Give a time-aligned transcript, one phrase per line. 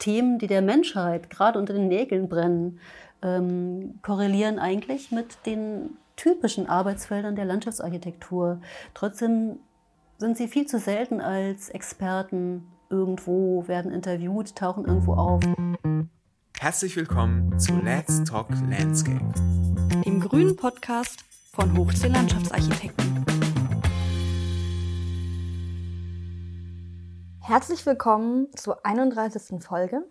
[0.00, 2.80] Themen, die der Menschheit gerade unter den Nägeln brennen,
[3.22, 8.60] ähm, korrelieren eigentlich mit den typischen Arbeitsfeldern der Landschaftsarchitektur.
[8.94, 9.60] Trotzdem
[10.18, 15.42] sind sie viel zu selten als Experten irgendwo, werden interviewt, tauchen irgendwo auf.
[16.58, 19.32] Herzlich willkommen zu Let's Talk Landscape,
[20.04, 23.39] dem grünen Podcast von Hochsee Landschaftsarchitekten.
[27.50, 29.60] Herzlich willkommen zur 31.
[29.60, 30.04] Folge.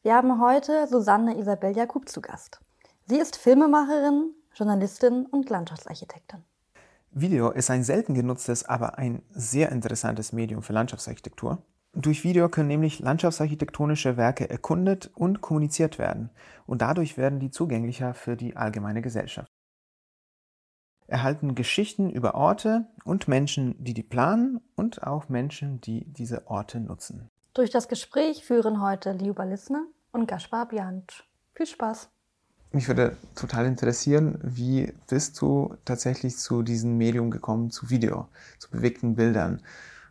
[0.00, 2.60] Wir haben heute Susanne Isabel Jakub zu Gast.
[3.04, 6.42] Sie ist Filmemacherin, Journalistin und Landschaftsarchitektin.
[7.10, 11.58] Video ist ein selten genutztes, aber ein sehr interessantes Medium für Landschaftsarchitektur.
[11.92, 16.30] Durch Video können nämlich landschaftsarchitektonische Werke erkundet und kommuniziert werden
[16.64, 19.47] und dadurch werden die zugänglicher für die allgemeine Gesellschaft
[21.08, 26.78] erhalten Geschichten über Orte und Menschen, die die planen und auch Menschen, die diese Orte
[26.80, 27.30] nutzen.
[27.54, 31.12] Durch das Gespräch führen heute Liuba Lissner und Gaspar Bianc.
[31.52, 32.08] Viel Spaß!
[32.70, 38.70] Mich würde total interessieren, wie bist du tatsächlich zu diesem Medium gekommen, zu Video, zu
[38.70, 39.62] bewegten Bildern?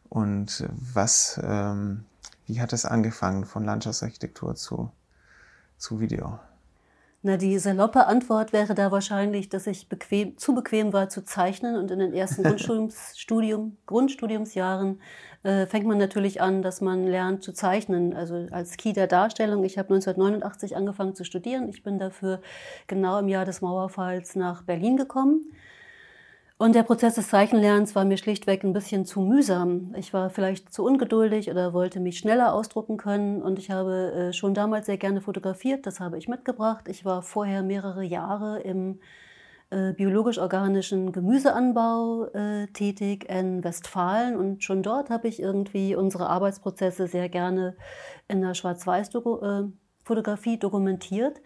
[0.09, 2.05] Und was, ähm,
[2.47, 4.91] wie hat es angefangen von Landschaftsarchitektur zu,
[5.77, 6.39] zu Video?
[7.23, 11.75] Na, die saloppe Antwort wäre da wahrscheinlich, dass ich bequem, zu bequem war zu zeichnen
[11.75, 15.01] und in den ersten Grundstudiumsstudium, Grundstudiumsjahren
[15.43, 19.63] äh, fängt man natürlich an, dass man lernt zu zeichnen, also als Key der Darstellung.
[19.63, 21.67] Ich habe 1989 angefangen zu studieren.
[21.69, 22.39] Ich bin dafür
[22.85, 25.52] genau im Jahr des Mauerfalls nach Berlin gekommen
[26.59, 29.94] und der Prozess des Zeichenlernens war mir schlichtweg ein bisschen zu mühsam.
[29.95, 33.44] Ich war vielleicht zu ungeduldig oder wollte mich schneller ausdrucken können.
[33.44, 35.86] Und ich habe äh, schon damals sehr gerne fotografiert.
[35.86, 36.88] Das habe ich mitgebracht.
[36.88, 38.99] Ich war vorher mehrere Jahre im
[39.69, 44.36] äh, biologisch-organischen Gemüseanbau äh, tätig in Westfalen.
[44.36, 47.75] Und schon dort habe ich irgendwie unsere Arbeitsprozesse sehr gerne
[48.27, 51.39] in der Schwarz-Weiß-Fotografie dokumentiert.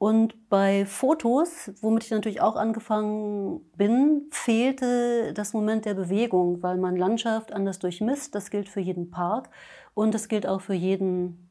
[0.00, 6.78] Und bei Fotos, womit ich natürlich auch angefangen bin, fehlte das Moment der Bewegung, weil
[6.78, 8.34] man Landschaft anders durchmisst.
[8.34, 9.50] Das gilt für jeden Park
[9.92, 11.50] und das gilt auch für jeden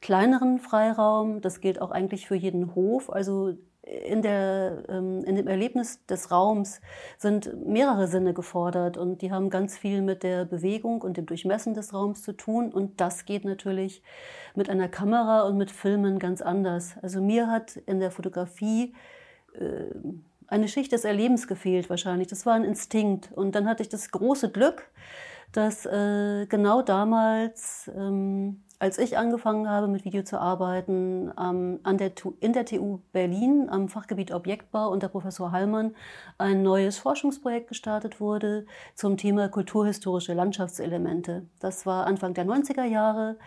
[0.00, 1.42] kleineren Freiraum.
[1.42, 3.10] Das gilt auch eigentlich für jeden Hof.
[3.12, 3.52] Also
[3.84, 6.80] in, der, ähm, in dem Erlebnis des Raums
[7.18, 11.74] sind mehrere Sinne gefordert und die haben ganz viel mit der Bewegung und dem Durchmessen
[11.74, 14.02] des Raums zu tun und das geht natürlich
[14.54, 16.94] mit einer Kamera und mit Filmen ganz anders.
[17.02, 18.94] Also mir hat in der Fotografie
[19.54, 19.86] äh,
[20.46, 22.28] eine Schicht des Erlebens gefehlt wahrscheinlich.
[22.28, 24.90] Das war ein Instinkt und dann hatte ich das große Glück,
[25.52, 31.96] dass äh, genau damals ähm, als ich angefangen habe, mit Video zu arbeiten, ähm, an
[31.96, 35.94] der, in der TU Berlin am Fachgebiet Objektbau unter Professor Hallmann
[36.36, 41.46] ein neues Forschungsprojekt gestartet wurde zum Thema kulturhistorische Landschaftselemente.
[41.60, 43.38] Das war Anfang der 90er Jahre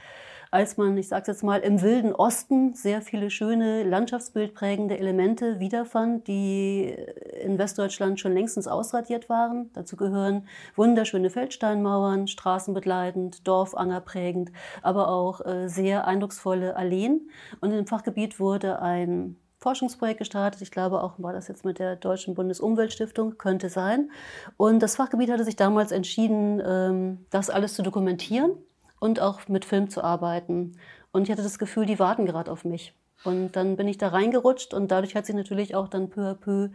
[0.52, 6.28] als man, ich sage jetzt mal, im wilden Osten sehr viele schöne landschaftsbildprägende Elemente wiederfand,
[6.28, 6.96] die
[7.42, 9.72] in Westdeutschland schon längstens ausradiert waren.
[9.74, 17.30] Dazu gehören wunderschöne Feldsteinmauern, straßenbegleitend, dorfangerprägend, aber auch äh, sehr eindrucksvolle Alleen.
[17.62, 20.62] Und im Fachgebiet wurde ein Forschungsprojekt gestartet.
[20.62, 24.12] Ich glaube auch, war das jetzt mit der Deutschen Bundesumweltstiftung, könnte sein.
[24.56, 28.52] Und das Fachgebiet hatte sich damals entschieden, ähm, das alles zu dokumentieren
[29.00, 30.78] und auch mit Film zu arbeiten.
[31.12, 32.94] Und ich hatte das Gefühl, die warten gerade auf mich.
[33.24, 36.34] Und dann bin ich da reingerutscht und dadurch hat sich natürlich auch dann peu à
[36.36, 36.70] peu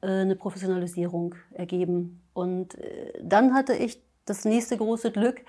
[0.00, 2.22] äh, eine Professionalisierung ergeben.
[2.32, 5.42] Und äh, dann hatte ich das nächste große Glück,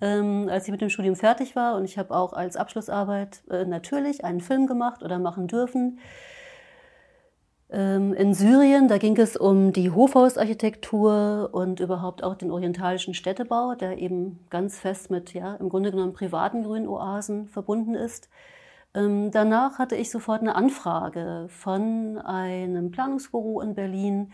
[0.00, 3.64] ähm, als ich mit dem Studium fertig war und ich habe auch als Abschlussarbeit äh,
[3.64, 5.98] natürlich einen Film gemacht oder machen dürfen
[7.70, 13.98] in Syrien, da ging es um die Hofhausarchitektur und überhaupt auch den orientalischen Städtebau, der
[13.98, 18.30] eben ganz fest mit, ja, im Grunde genommen privaten Grünoasen verbunden ist.
[18.94, 24.32] Ähm, danach hatte ich sofort eine Anfrage von einem Planungsbüro in Berlin,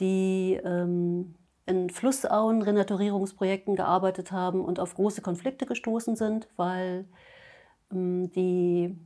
[0.00, 7.04] die ähm, in Flussauen Renaturierungsprojekten gearbeitet haben und auf große Konflikte gestoßen sind, weil
[7.92, 8.96] die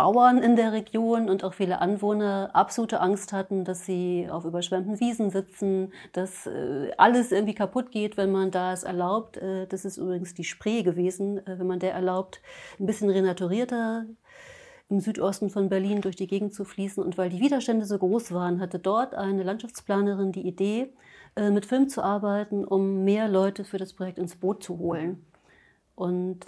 [0.00, 5.00] Bauern in der Region und auch viele Anwohner absolute Angst hatten, dass sie auf überschwemmten
[5.00, 9.36] Wiesen sitzen, dass äh, alles irgendwie kaputt geht, wenn man da es erlaubt.
[9.36, 12.40] Äh, das ist übrigens die Spree gewesen, äh, wenn man der erlaubt,
[12.78, 14.06] ein bisschen renaturierter
[14.88, 17.02] im Südosten von Berlin durch die Gegend zu fließen.
[17.02, 20.92] Und weil die Widerstände so groß waren, hatte dort eine Landschaftsplanerin die Idee,
[21.38, 25.24] mit Film zu arbeiten, um mehr Leute für das Projekt ins Boot zu holen.
[25.94, 26.44] Und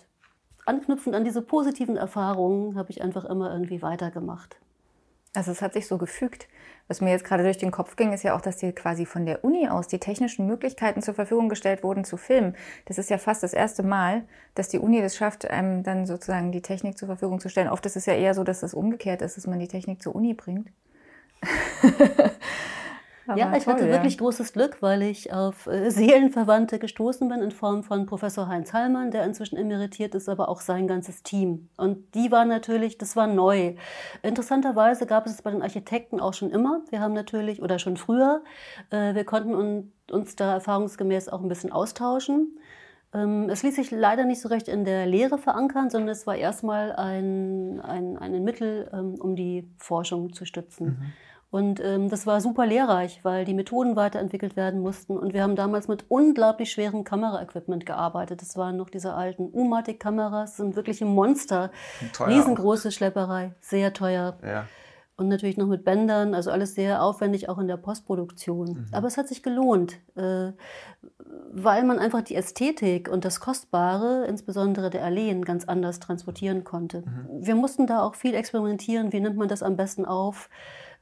[0.64, 4.56] anknüpfend an diese positiven Erfahrungen habe ich einfach immer irgendwie weitergemacht.
[5.34, 6.46] Also es hat sich so gefügt.
[6.88, 9.24] Was mir jetzt gerade durch den Kopf ging, ist ja auch, dass dir quasi von
[9.24, 12.54] der Uni aus die technischen Möglichkeiten zur Verfügung gestellt wurden zu filmen.
[12.84, 14.24] Das ist ja fast das erste Mal,
[14.54, 17.68] dass die Uni das schafft, einem dann sozusagen die Technik zur Verfügung zu stellen.
[17.68, 20.14] Oft ist es ja eher so, dass es umgekehrt ist, dass man die Technik zur
[20.14, 20.68] Uni bringt.
[23.36, 23.92] ja, ich toll, hatte ja.
[23.92, 28.72] wirklich großes Glück, weil ich auf äh, Seelenverwandte gestoßen bin in Form von Professor Heinz
[28.72, 31.68] Hallmann, der inzwischen emeritiert ist, aber auch sein ganzes Team.
[31.76, 33.74] Und die war natürlich, das war neu.
[34.22, 36.82] Interessanterweise gab es es bei den Architekten auch schon immer.
[36.90, 38.42] Wir haben natürlich, oder schon früher,
[38.90, 42.58] äh, wir konnten uns da erfahrungsgemäß auch ein bisschen austauschen.
[43.14, 46.36] Ähm, es ließ sich leider nicht so recht in der Lehre verankern, sondern es war
[46.36, 50.86] erstmal ein, ein, ein Mittel, ähm, um die Forschung zu stützen.
[50.86, 51.12] Mhm.
[51.52, 55.18] Und ähm, das war super lehrreich, weil die Methoden weiterentwickelt werden mussten.
[55.18, 58.40] Und wir haben damals mit unglaublich schwerem Kameraequipment gearbeitet.
[58.40, 61.70] Das waren noch diese alten U-Matic-Kameras, sind wirklich ein Monster.
[62.14, 62.92] Teuer Riesengroße auch.
[62.92, 64.38] Schlepperei, sehr teuer.
[64.42, 64.64] Ja.
[65.16, 68.68] Und natürlich noch mit Bändern, also alles sehr aufwendig, auch in der Postproduktion.
[68.68, 68.86] Mhm.
[68.92, 70.52] Aber es hat sich gelohnt, äh,
[71.52, 77.02] weil man einfach die Ästhetik und das Kostbare, insbesondere der Alleen, ganz anders transportieren konnte.
[77.02, 77.46] Mhm.
[77.46, 79.12] Wir mussten da auch viel experimentieren.
[79.12, 80.48] Wie nimmt man das am besten auf?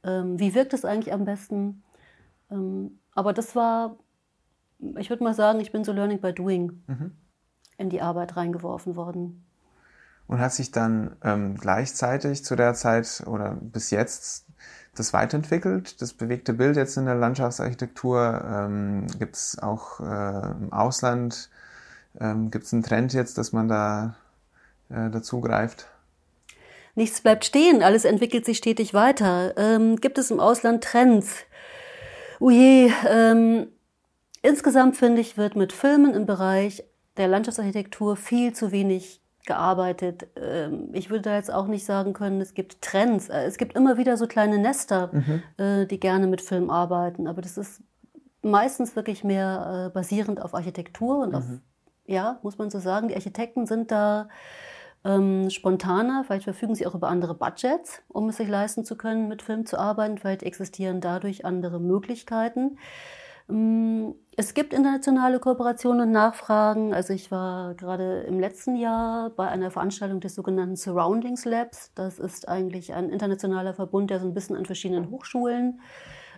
[0.03, 1.83] Ähm, wie wirkt es eigentlich am besten.
[2.49, 3.97] Ähm, aber das war,
[4.97, 7.11] ich würde mal sagen, ich bin so Learning by Doing mhm.
[7.77, 9.45] in die Arbeit reingeworfen worden.
[10.27, 14.47] Und hat sich dann ähm, gleichzeitig zu der Zeit oder bis jetzt
[14.95, 16.01] das weiterentwickelt?
[16.01, 21.49] Das bewegte Bild jetzt in der Landschaftsarchitektur ähm, gibt es auch äh, im Ausland.
[22.19, 24.15] Ähm, gibt es einen Trend jetzt, dass man da
[24.89, 25.90] äh, dazu greift?
[26.95, 29.53] Nichts bleibt stehen, alles entwickelt sich stetig weiter.
[29.57, 31.45] Ähm, gibt es im Ausland Trends?
[32.39, 33.67] Uje, ähm,
[34.41, 36.83] insgesamt finde ich, wird mit Filmen im Bereich
[37.17, 40.27] der Landschaftsarchitektur viel zu wenig gearbeitet.
[40.35, 43.29] Ähm, ich würde da jetzt auch nicht sagen können, es gibt Trends.
[43.29, 45.43] Äh, es gibt immer wieder so kleine Nester, mhm.
[45.57, 47.81] äh, die gerne mit Film arbeiten, aber das ist
[48.41, 51.35] meistens wirklich mehr äh, basierend auf Architektur und mhm.
[51.35, 51.43] auf,
[52.05, 54.29] ja, muss man so sagen, die Architekten sind da
[55.03, 56.23] ähm, spontaner.
[56.23, 59.65] Vielleicht verfügen sie auch über andere Budgets, um es sich leisten zu können, mit Film
[59.65, 60.17] zu arbeiten.
[60.17, 62.77] Vielleicht existieren dadurch andere Möglichkeiten.
[63.49, 66.93] Ähm, es gibt internationale Kooperationen und Nachfragen.
[66.93, 71.91] Also ich war gerade im letzten Jahr bei einer Veranstaltung des sogenannten Surroundings Labs.
[71.95, 75.81] Das ist eigentlich ein internationaler Verbund, der so ein bisschen an verschiedenen Hochschulen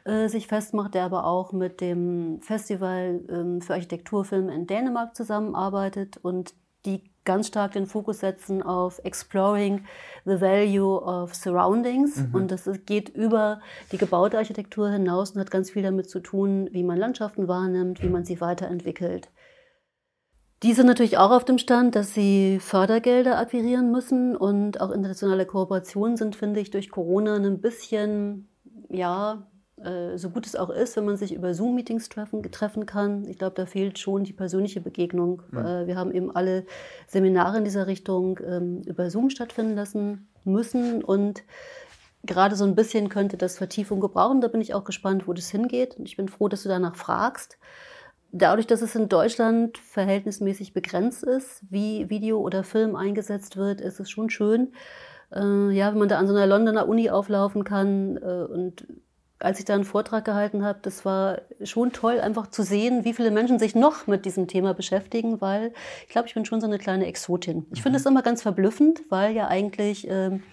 [0.05, 6.17] äh, sich festmacht, der aber auch mit dem Festival ähm, für Architekturfilme in Dänemark zusammenarbeitet
[6.17, 6.55] und
[6.85, 9.85] die ganz stark den Fokus setzen auf Exploring
[10.25, 12.17] the Value of Surroundings.
[12.17, 12.35] Mhm.
[12.35, 13.61] Und das geht über
[13.91, 18.01] die gebaute Architektur hinaus und hat ganz viel damit zu tun, wie man Landschaften wahrnimmt,
[18.03, 19.29] wie man sie weiterentwickelt.
[20.63, 25.45] Die sind natürlich auch auf dem Stand, dass sie Fördergelder akquirieren müssen und auch internationale
[25.45, 28.47] Kooperationen sind, finde ich, durch Corona ein bisschen,
[28.89, 29.45] ja,
[29.83, 33.27] äh, so gut es auch ist, wenn man sich über Zoom-Meetings treffen, treffen kann.
[33.27, 35.41] Ich glaube, da fehlt schon die persönliche Begegnung.
[35.51, 35.87] Mhm.
[35.87, 36.65] wir haben eben alle
[37.07, 41.43] Seminare in dieser Richtung ähm, über Zoom stattfinden lassen müssen und
[42.25, 44.41] gerade so ein bisschen könnte das Vertiefung gebrauchen.
[44.41, 45.97] Da bin ich auch gespannt, wo das hingeht.
[45.97, 47.57] Und ich bin froh, dass du danach fragst.
[48.31, 53.99] Dadurch, dass es in Deutschland verhältnismäßig begrenzt ist, wie Video oder Film eingesetzt wird, ist
[53.99, 54.73] es schon schön,
[55.31, 58.87] äh, ja, wenn man da an so einer Londoner Uni auflaufen kann äh, und
[59.43, 63.13] als ich da einen Vortrag gehalten habe, das war schon toll, einfach zu sehen, wie
[63.13, 65.73] viele Menschen sich noch mit diesem Thema beschäftigen, weil
[66.07, 67.65] ich glaube, ich bin schon so eine kleine Exotin.
[67.73, 68.11] Ich finde es mhm.
[68.11, 70.43] immer ganz verblüffend, weil ja eigentlich ähm,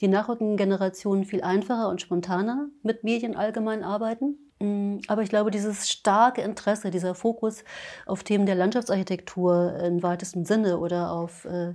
[0.00, 4.38] die nachrückenden Generationen viel einfacher und spontaner mit Medien allgemein arbeiten.
[4.60, 7.64] Mm, aber ich glaube, dieses starke Interesse, dieser Fokus
[8.06, 11.74] auf Themen der Landschaftsarchitektur im weitesten Sinne oder auf äh,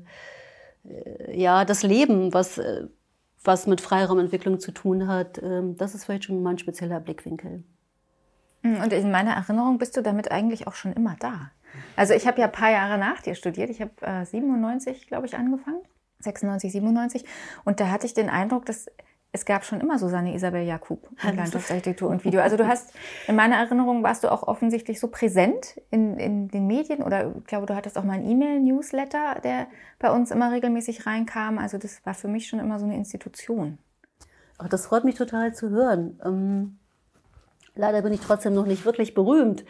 [0.86, 2.88] äh ja, das Leben, was äh,
[3.46, 7.64] was mit Freiraumentwicklung zu tun hat, ähm, das ist vielleicht schon mein spezieller Blickwinkel.
[8.64, 11.52] Hm, und in meiner Erinnerung bist du damit eigentlich auch schon immer da.
[11.96, 13.70] Also ich habe ja ein paar Jahre nach dir studiert.
[13.70, 15.82] Ich habe äh, 97, glaube ich, angefangen.
[16.20, 17.26] 96, 97.
[17.64, 18.88] Und da hatte ich den Eindruck, dass
[19.36, 22.40] es gab schon immer Susanne Isabel Jakub in Landschaftsarchitektur und Video.
[22.40, 22.94] Also du hast,
[23.28, 27.44] in meiner Erinnerung warst du auch offensichtlich so präsent in, in den Medien oder ich
[27.44, 29.68] glaube, du hattest auch mal einen E-Mail-Newsletter, der
[30.00, 31.58] bei uns immer regelmäßig reinkam.
[31.58, 33.78] Also das war für mich schon immer so eine Institution.
[34.58, 36.18] Ach, das freut mich total zu hören.
[36.24, 36.80] Ähm,
[37.76, 39.66] leider bin ich trotzdem noch nicht wirklich berühmt.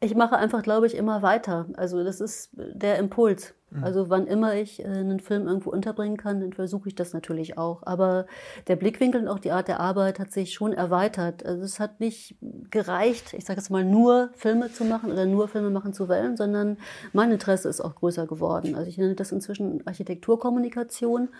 [0.00, 1.66] Ich mache einfach, glaube ich, immer weiter.
[1.76, 3.54] Also das ist der Impuls.
[3.70, 3.84] Mhm.
[3.84, 7.56] Also wann immer ich äh, einen Film irgendwo unterbringen kann, dann versuche ich das natürlich
[7.56, 7.82] auch.
[7.84, 8.26] Aber
[8.68, 11.44] der Blickwinkel und auch die Art der Arbeit hat sich schon erweitert.
[11.44, 12.36] Also es hat nicht
[12.70, 16.36] gereicht, ich sage jetzt mal, nur Filme zu machen oder nur Filme machen zu wollen,
[16.36, 16.76] sondern
[17.12, 18.74] mein Interesse ist auch größer geworden.
[18.74, 21.30] Also ich nenne das inzwischen Architekturkommunikation.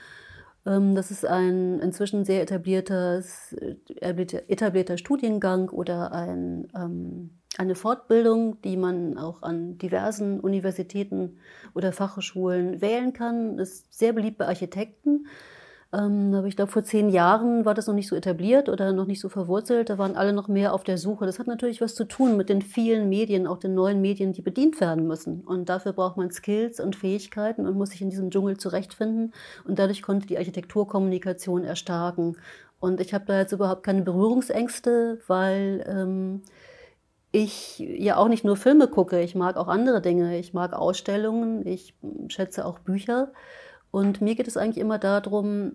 [0.66, 3.22] Ähm, das ist ein inzwischen sehr etablierter,
[4.98, 11.38] Studiengang oder ein, ähm, eine Fortbildung, die man auch an diversen Universitäten
[11.74, 13.58] oder Fachhochschulen wählen kann.
[13.58, 15.26] Ist sehr beliebt bei Architekten.
[15.96, 19.06] Ähm, aber ich glaube, vor zehn Jahren war das noch nicht so etabliert oder noch
[19.06, 19.88] nicht so verwurzelt.
[19.88, 21.26] Da waren alle noch mehr auf der Suche.
[21.26, 24.42] Das hat natürlich was zu tun mit den vielen Medien, auch den neuen Medien, die
[24.42, 25.40] bedient werden müssen.
[25.42, 29.32] Und dafür braucht man Skills und Fähigkeiten und muss sich in diesem Dschungel zurechtfinden.
[29.64, 32.36] Und dadurch konnte die Architekturkommunikation erstarken.
[32.78, 36.42] Und ich habe da jetzt überhaupt keine Berührungsängste, weil ähm,
[37.32, 39.22] ich ja auch nicht nur Filme gucke.
[39.22, 40.38] Ich mag auch andere Dinge.
[40.38, 41.66] Ich mag Ausstellungen.
[41.66, 41.94] Ich
[42.28, 43.32] schätze auch Bücher.
[43.90, 45.72] Und mir geht es eigentlich immer darum,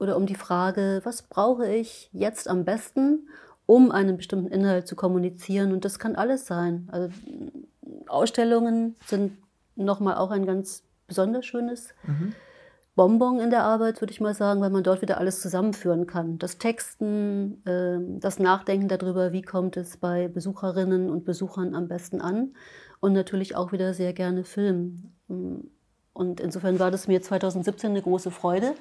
[0.00, 3.28] oder um die Frage, was brauche ich jetzt am besten,
[3.66, 5.72] um einen bestimmten Inhalt zu kommunizieren?
[5.72, 6.88] Und das kann alles sein.
[6.90, 7.10] Also
[8.08, 9.36] Ausstellungen sind
[9.76, 12.32] nochmal auch ein ganz besonders schönes mhm.
[12.96, 16.38] Bonbon in der Arbeit, würde ich mal sagen, weil man dort wieder alles zusammenführen kann.
[16.38, 22.20] Das Texten, ähm, das Nachdenken darüber, wie kommt es bei Besucherinnen und Besuchern am besten
[22.20, 22.54] an
[23.00, 25.12] und natürlich auch wieder sehr gerne Film.
[26.12, 28.74] Und insofern war das mir 2017 eine große Freude,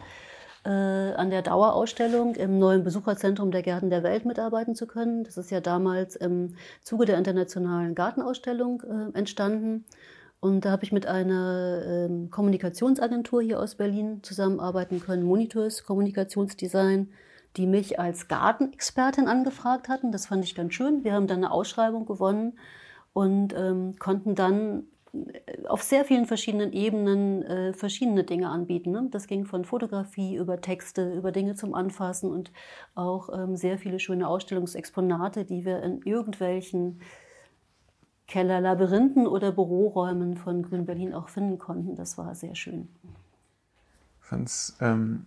[0.65, 5.23] äh, an der Dauerausstellung im neuen Besucherzentrum der Gärten der Welt mitarbeiten zu können.
[5.23, 9.85] Das ist ja damals im Zuge der internationalen Gartenausstellung äh, entstanden.
[10.41, 17.09] Und da habe ich mit einer ähm, Kommunikationsagentur hier aus Berlin zusammenarbeiten können, Monitors Kommunikationsdesign,
[17.57, 20.11] die mich als Gartenexpertin angefragt hatten.
[20.11, 21.03] Das fand ich ganz schön.
[21.03, 22.57] Wir haben dann eine Ausschreibung gewonnen
[23.11, 24.83] und ähm, konnten dann
[25.67, 28.91] auf sehr vielen verschiedenen Ebenen äh, verschiedene Dinge anbieten.
[28.91, 29.07] Ne?
[29.11, 32.51] Das ging von Fotografie über Texte, über Dinge zum Anfassen und
[32.95, 37.01] auch ähm, sehr viele schöne Ausstellungsexponate, die wir in irgendwelchen
[38.27, 41.95] Kellerlabyrinthen oder Büroräumen von Grün Berlin auch finden konnten.
[41.95, 42.87] Das war sehr schön.
[44.21, 45.25] Ich fand es ähm,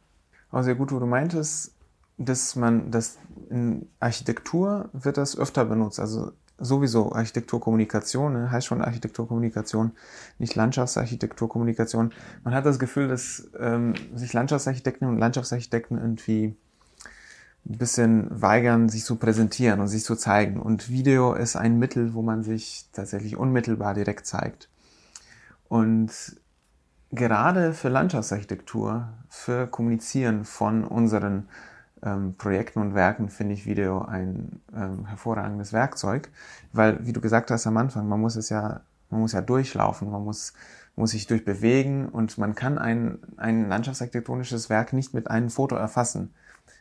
[0.53, 1.75] auch sehr gut, wo du meintest,
[2.19, 3.19] dass man das
[3.51, 5.99] in Architektur wird das öfter benutzt.
[5.99, 6.33] Also
[6.63, 8.51] sowieso Architekturkommunikation, ne?
[8.51, 9.93] heißt schon Architekturkommunikation,
[10.39, 12.13] nicht Landschaftsarchitekturkommunikation.
[12.45, 16.57] Man hat das Gefühl, dass ähm, sich Landschaftsarchitekten und Landschaftsarchitekten irgendwie
[17.65, 20.61] ein bisschen weigern, sich zu präsentieren und sich zu zeigen.
[20.61, 24.69] Und Video ist ein Mittel, wo man sich tatsächlich unmittelbar direkt zeigt.
[25.69, 26.11] Und
[27.13, 31.49] gerade für Landschaftsarchitektur, für Kommunizieren von unseren
[32.05, 36.31] ähm, Projekten und Werken finde ich Video ein ähm, hervorragendes Werkzeug,
[36.73, 38.81] weil, wie du gesagt hast am Anfang, man muss es ja,
[39.11, 40.53] man muss ja durchlaufen, man muss,
[40.97, 46.35] muss sich durchbewegen und man kann ein, ein landschaftsarchitektonisches Werk nicht mit einem Foto erfassen.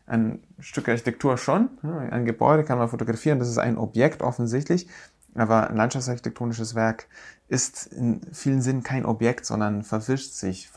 [0.07, 4.87] Ein Stück Architektur schon, ein Gebäude kann man fotografieren, das ist ein Objekt offensichtlich,
[5.35, 7.07] aber ein landschaftsarchitektonisches Werk
[7.47, 10.69] ist in vielen Sinnen kein Objekt, sondern verwischt sich,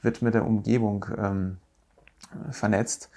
[0.00, 1.58] wird mit der Umgebung ähm,
[2.50, 3.10] vernetzt.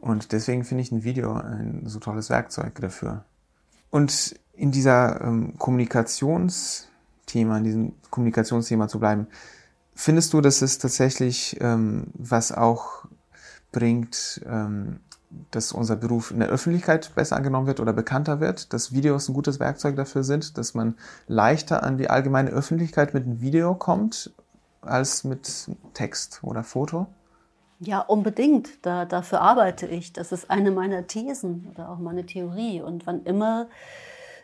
[0.00, 3.24] Und deswegen finde ich ein Video ein so tolles Werkzeug dafür.
[3.90, 9.26] Und in dieser ähm, Kommunikationsthema, in diesem Kommunikationsthema zu bleiben,
[9.94, 13.04] findest du, dass es tatsächlich ähm, was auch
[13.72, 15.00] bringt, ähm,
[15.50, 19.34] dass unser Beruf in der Öffentlichkeit besser angenommen wird oder bekannter wird, dass Videos ein
[19.34, 20.96] gutes Werkzeug dafür sind, dass man
[21.28, 24.32] leichter an die allgemeine Öffentlichkeit mit einem Video kommt
[24.80, 27.06] als mit Text oder Foto?
[27.82, 28.84] Ja, unbedingt.
[28.84, 30.12] Da, dafür arbeite ich.
[30.12, 32.82] Das ist eine meiner Thesen oder auch meine Theorie.
[32.82, 33.68] Und wann immer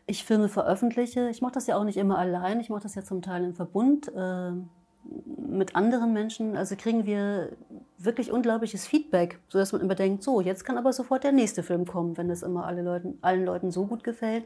[0.07, 3.03] ich Filme veröffentliche, ich mache das ja auch nicht immer allein, ich mache das ja
[3.03, 4.09] zum Teil im Verbund.
[4.09, 4.53] Äh,
[5.37, 7.51] mit anderen Menschen, also kriegen wir
[7.99, 11.87] wirklich unglaubliches Feedback, sodass man immer denkt, so, jetzt kann aber sofort der nächste Film
[11.87, 14.45] kommen, wenn das immer alle Leuten, allen Leuten so gut gefällt.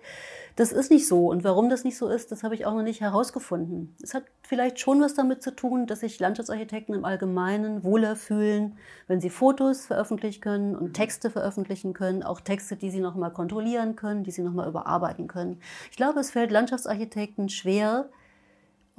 [0.55, 1.29] Das ist nicht so.
[1.29, 3.95] Und warum das nicht so ist, das habe ich auch noch nicht herausgefunden.
[4.01, 8.77] Es hat vielleicht schon was damit zu tun, dass sich Landschaftsarchitekten im Allgemeinen wohler fühlen,
[9.09, 13.97] wenn sie Fotos veröffentlichen können und Texte veröffentlichen können, auch Texte, die sie nochmal kontrollieren
[13.97, 15.61] können, die sie nochmal überarbeiten können.
[15.91, 18.09] Ich glaube, es fällt Landschaftsarchitekten schwer,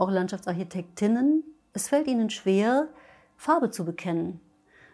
[0.02, 1.44] auch Landschaftsarchitektinnen,
[1.74, 2.88] es fällt ihnen schwer,
[3.38, 4.42] Farbe zu bekennen.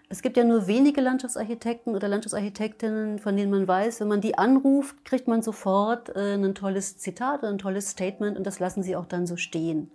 [0.09, 4.37] Es gibt ja nur wenige Landschaftsarchitekten oder Landschaftsarchitektinnen, von denen man weiß, wenn man die
[4.37, 8.83] anruft, kriegt man sofort äh, ein tolles Zitat oder ein tolles Statement und das lassen
[8.83, 9.91] sie auch dann so stehen.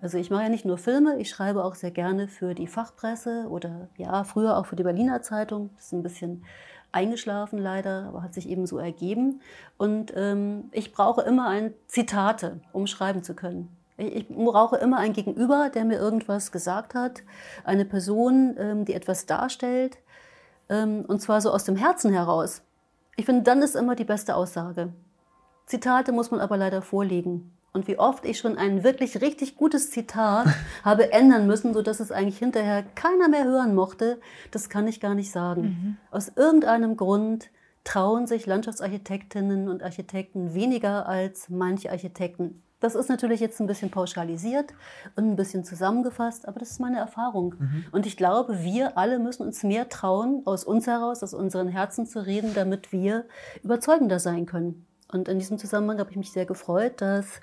[0.00, 3.46] Also ich mache ja nicht nur Filme, ich schreibe auch sehr gerne für die Fachpresse
[3.50, 5.68] oder ja, früher auch für die Berliner Zeitung.
[5.76, 6.44] Das ist ein bisschen
[6.90, 9.42] eingeschlafen leider, aber hat sich eben so ergeben.
[9.76, 13.68] Und ähm, ich brauche immer ein Zitate, um schreiben zu können.
[14.00, 17.22] Ich brauche immer ein Gegenüber, der mir irgendwas gesagt hat,
[17.64, 19.98] eine Person, ähm, die etwas darstellt,
[20.70, 22.62] ähm, und zwar so aus dem Herzen heraus.
[23.16, 24.92] Ich finde, dann ist immer die beste Aussage.
[25.66, 27.52] Zitate muss man aber leider vorlegen.
[27.72, 30.46] und wie oft ich schon ein wirklich richtig gutes Zitat
[30.84, 35.14] habe ändern müssen, sodass es eigentlich hinterher keiner mehr hören mochte, das kann ich gar
[35.14, 35.62] nicht sagen.
[35.62, 35.96] Mhm.
[36.10, 37.50] Aus irgendeinem Grund
[37.84, 42.62] trauen sich Landschaftsarchitektinnen und Architekten weniger als manche Architekten.
[42.80, 44.72] Das ist natürlich jetzt ein bisschen pauschalisiert
[45.14, 47.54] und ein bisschen zusammengefasst, aber das ist meine Erfahrung.
[47.58, 47.84] Mhm.
[47.92, 52.06] Und ich glaube, wir alle müssen uns mehr trauen, aus uns heraus, aus unseren Herzen
[52.06, 53.26] zu reden, damit wir
[53.62, 54.86] überzeugender sein können.
[55.12, 57.40] Und in diesem Zusammenhang habe ich mich sehr gefreut, dass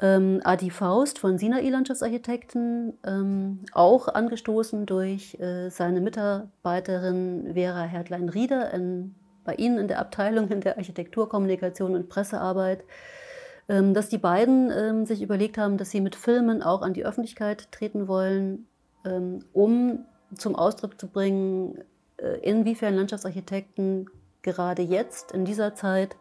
[0.00, 8.72] ähm, Adi Faust von Sinai Landschaftsarchitekten, ähm, auch angestoßen durch äh, seine Mitarbeiterin Vera Hertlein-Rieder
[9.44, 12.84] bei Ihnen in der Abteilung in der Architekturkommunikation und Pressearbeit,
[13.68, 17.72] dass die beiden ähm, sich überlegt haben, dass sie mit Filmen auch an die Öffentlichkeit
[17.72, 18.66] treten wollen,
[19.04, 20.04] ähm, um
[20.36, 21.78] zum Ausdruck zu bringen,
[22.16, 24.08] äh, inwiefern Landschaftsarchitekten
[24.42, 26.16] gerade jetzt in dieser Zeit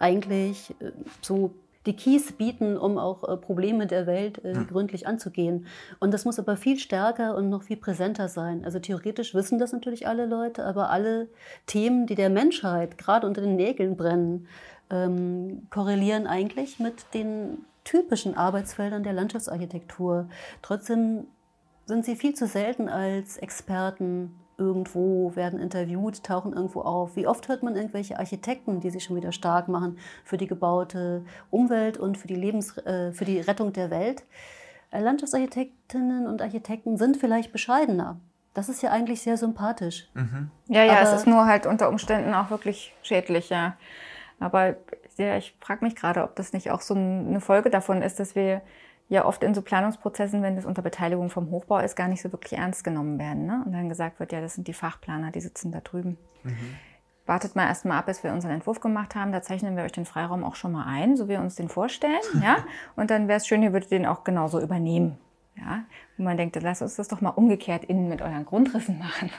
[0.00, 0.90] eigentlich äh,
[1.20, 1.54] so
[1.86, 4.66] die Keys bieten, um auch äh, Probleme der Welt hm.
[4.66, 5.66] gründlich anzugehen.
[5.98, 8.64] Und das muss aber viel stärker und noch viel präsenter sein.
[8.64, 11.28] Also theoretisch wissen das natürlich alle Leute, aber alle
[11.66, 14.46] Themen, die der Menschheit gerade unter den Nägeln brennen,
[14.90, 20.28] ähm, korrelieren eigentlich mit den typischen Arbeitsfeldern der Landschaftsarchitektur.
[20.62, 21.26] Trotzdem
[21.86, 27.16] sind sie viel zu selten als Experten irgendwo, werden interviewt, tauchen irgendwo auf.
[27.16, 31.24] Wie oft hört man irgendwelche Architekten, die sich schon wieder stark machen für die gebaute
[31.50, 34.22] Umwelt und für die, Lebens, äh, für die Rettung der Welt?
[34.90, 38.20] Äh, Landschaftsarchitektinnen und Architekten sind vielleicht bescheidener.
[38.52, 40.08] Das ist ja eigentlich sehr sympathisch.
[40.14, 40.50] Mhm.
[40.68, 43.76] Ja, ja, Aber es ist nur halt unter Umständen auch wirklich schädlich, ja.
[44.40, 44.76] Aber
[45.16, 48.34] ja, ich frage mich gerade, ob das nicht auch so eine Folge davon ist, dass
[48.34, 48.62] wir
[49.08, 52.32] ja oft in so Planungsprozessen, wenn das unter Beteiligung vom Hochbau ist, gar nicht so
[52.32, 53.44] wirklich ernst genommen werden.
[53.44, 53.62] Ne?
[53.66, 56.16] Und dann gesagt wird, ja, das sind die Fachplaner, die sitzen da drüben.
[56.42, 56.76] Mhm.
[57.26, 59.30] Wartet mal erst mal ab, bis wir unseren Entwurf gemacht haben.
[59.30, 61.68] Da zeichnen wir euch den Freiraum auch schon mal ein, so wie wir uns den
[61.68, 62.20] vorstellen.
[62.42, 62.58] ja?
[62.96, 65.18] Und dann wäre es schön, ihr würdet den auch genauso übernehmen.
[65.56, 65.84] Ja,
[66.16, 69.30] und man denkt, lass uns das doch mal umgekehrt innen mit euren Grundrissen machen.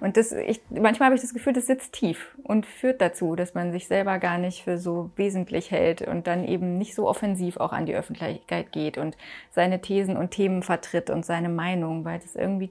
[0.00, 3.54] Und das, ich, manchmal habe ich das Gefühl, das sitzt tief und führt dazu, dass
[3.54, 7.56] man sich selber gar nicht für so wesentlich hält und dann eben nicht so offensiv
[7.56, 9.16] auch an die Öffentlichkeit geht und
[9.50, 12.70] seine Thesen und Themen vertritt und seine Meinung, weil das irgendwie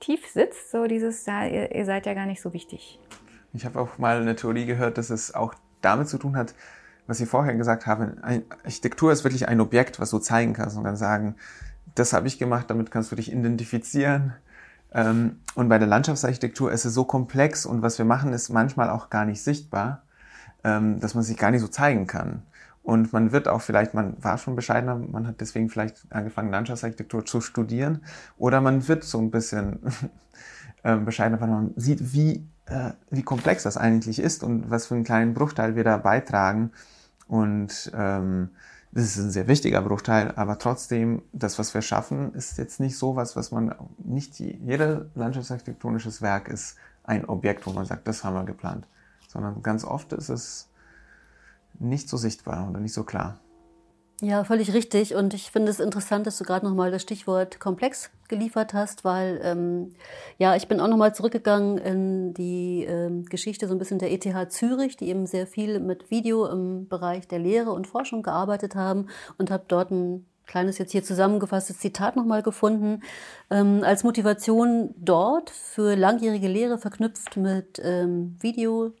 [0.00, 2.98] tief sitzt, so dieses, ja, ihr, ihr seid ja gar nicht so wichtig.
[3.52, 6.54] Ich habe auch mal eine Theorie gehört, dass es auch damit zu tun hat,
[7.06, 10.84] was Sie vorher gesagt haben, Architektur ist wirklich ein Objekt, was du zeigen kannst und
[10.84, 11.36] dann sagen,
[11.94, 14.34] das habe ich gemacht, damit kannst du dich identifizieren.
[14.92, 18.90] Ähm, und bei der Landschaftsarchitektur ist es so komplex und was wir machen, ist manchmal
[18.90, 20.02] auch gar nicht sichtbar,
[20.64, 22.42] ähm, dass man sich gar nicht so zeigen kann.
[22.82, 27.26] Und man wird auch vielleicht, man war schon bescheidener, man hat deswegen vielleicht angefangen, Landschaftsarchitektur
[27.26, 28.00] zu studieren.
[28.38, 29.80] Oder man wird so ein bisschen
[30.84, 34.94] ähm, bescheidener, weil man sieht, wie, äh, wie komplex das eigentlich ist und was für
[34.94, 36.70] einen kleinen Bruchteil wir da beitragen.
[37.26, 38.50] Und ähm,
[38.92, 42.96] das ist ein sehr wichtiger Bruchteil, aber trotzdem, das, was wir schaffen, ist jetzt nicht
[42.96, 48.24] so was, was man, nicht jeder landschaftsarchitektonisches Werk ist ein Objekt, wo man sagt, das
[48.24, 48.86] haben wir geplant,
[49.28, 50.68] sondern ganz oft ist es
[51.78, 53.38] nicht so sichtbar oder nicht so klar.
[54.20, 55.14] Ja, völlig richtig.
[55.14, 59.40] Und ich finde es interessant, dass du gerade nochmal das Stichwort komplex geliefert hast, weil
[59.42, 59.94] ähm,
[60.38, 64.52] ja, ich bin auch nochmal zurückgegangen in die ähm, Geschichte so ein bisschen der ETH
[64.52, 69.08] Zürich, die eben sehr viel mit Video im Bereich der Lehre und Forschung gearbeitet haben
[69.38, 73.02] und habe dort ein kleines jetzt hier zusammengefasstes Zitat nochmal gefunden.
[73.50, 78.92] Ähm, als Motivation dort für langjährige Lehre verknüpft mit ähm, Video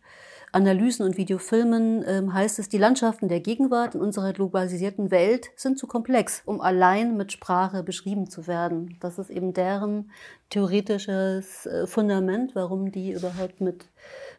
[0.52, 5.78] Analysen und Videofilmen ähm, heißt es, die Landschaften der Gegenwart in unserer globalisierten Welt sind
[5.78, 8.96] zu komplex, um allein mit Sprache beschrieben zu werden.
[9.00, 10.10] Das ist eben deren
[10.50, 13.86] theoretisches äh, Fundament, warum die überhaupt mit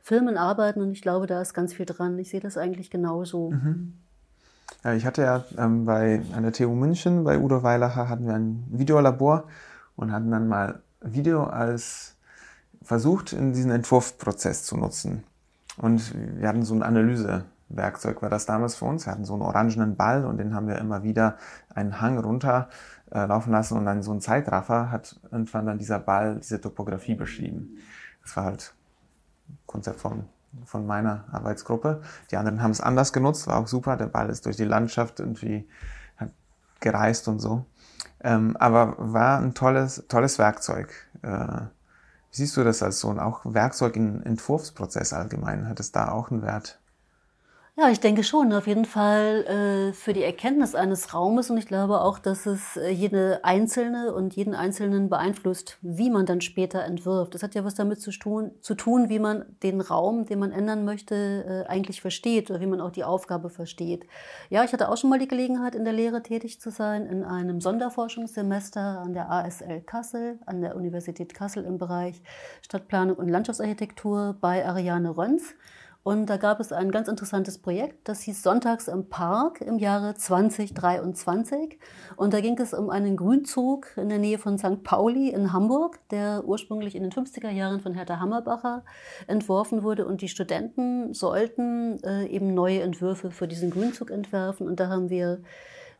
[0.02, 0.82] Filmen arbeiten.
[0.82, 2.17] Und ich glaube, da ist ganz viel dran.
[2.17, 3.52] Ich sehe das eigentlich genauso.
[3.52, 3.93] Mhm.
[4.84, 8.34] Ja, ich hatte ja ähm, bei an der TU München, bei Udo Weilacher, hatten wir
[8.34, 9.45] ein Videolabor
[9.95, 12.15] und hatten dann mal Video als
[12.82, 15.24] versucht, in diesen Entwurfprozess zu nutzen.
[15.79, 19.05] Und wir hatten so ein Analysewerkzeug, war das damals für uns.
[19.05, 21.37] Wir hatten so einen orangenen Ball und den haben wir immer wieder
[21.73, 22.69] einen Hang runter
[23.11, 27.15] äh, laufen lassen und dann so ein Zeitraffer hat irgendwann dann dieser Ball diese Topografie
[27.15, 27.77] beschrieben.
[28.23, 28.73] Das war halt
[29.65, 30.25] Konzept von,
[30.65, 32.01] von meiner Arbeitsgruppe.
[32.29, 33.95] Die anderen haben es anders genutzt, war auch super.
[33.95, 35.67] Der Ball ist durch die Landschaft irgendwie
[36.79, 37.65] gereist und so.
[38.21, 40.93] Ähm, aber war ein tolles, tolles Werkzeug.
[41.21, 41.61] Äh,
[42.39, 45.67] Siehst du das als so ein auch Werkzeug im Entwurfsprozess allgemein?
[45.67, 46.80] Hat es da auch einen Wert?
[47.81, 51.65] Ja, ich denke schon, auf jeden Fall äh, für die Erkenntnis eines Raumes und ich
[51.65, 56.83] glaube auch, dass es äh, jede Einzelne und jeden Einzelnen beeinflusst, wie man dann später
[56.83, 57.35] entwirft.
[57.35, 60.51] Das hat ja was damit zu tun, zu tun wie man den Raum, den man
[60.51, 64.05] ändern möchte, äh, eigentlich versteht oder wie man auch die Aufgabe versteht.
[64.49, 67.23] Ja, ich hatte auch schon mal die Gelegenheit, in der Lehre tätig zu sein, in
[67.23, 72.21] einem Sonderforschungssemester an der ASL Kassel, an der Universität Kassel im Bereich
[72.61, 75.55] Stadtplanung und Landschaftsarchitektur bei Ariane Röns.
[76.01, 80.15] Und da gab es ein ganz interessantes Projekt, das hieß Sonntags im Park im Jahre
[80.15, 81.77] 2023.
[82.15, 84.83] Und da ging es um einen Grünzug in der Nähe von St.
[84.83, 88.85] Pauli in Hamburg, der ursprünglich in den 50er Jahren von Hertha Hammerbacher
[89.27, 90.05] entworfen wurde.
[90.05, 94.67] Und die Studenten sollten äh, eben neue Entwürfe für diesen Grünzug entwerfen.
[94.67, 95.41] Und da haben wir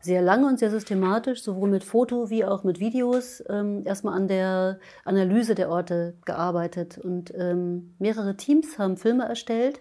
[0.00, 4.28] sehr lange und sehr systematisch, sowohl mit Foto wie auch mit Videos, ähm, erstmal an
[4.28, 6.98] der Analyse der Orte gearbeitet.
[6.98, 9.80] Und ähm, mehrere Teams haben Filme erstellt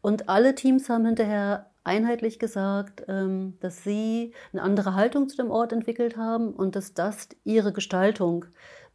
[0.00, 5.50] und alle Teams haben hinterher einheitlich gesagt, ähm, dass sie eine andere Haltung zu dem
[5.50, 8.46] Ort entwickelt haben und dass das ihre Gestaltung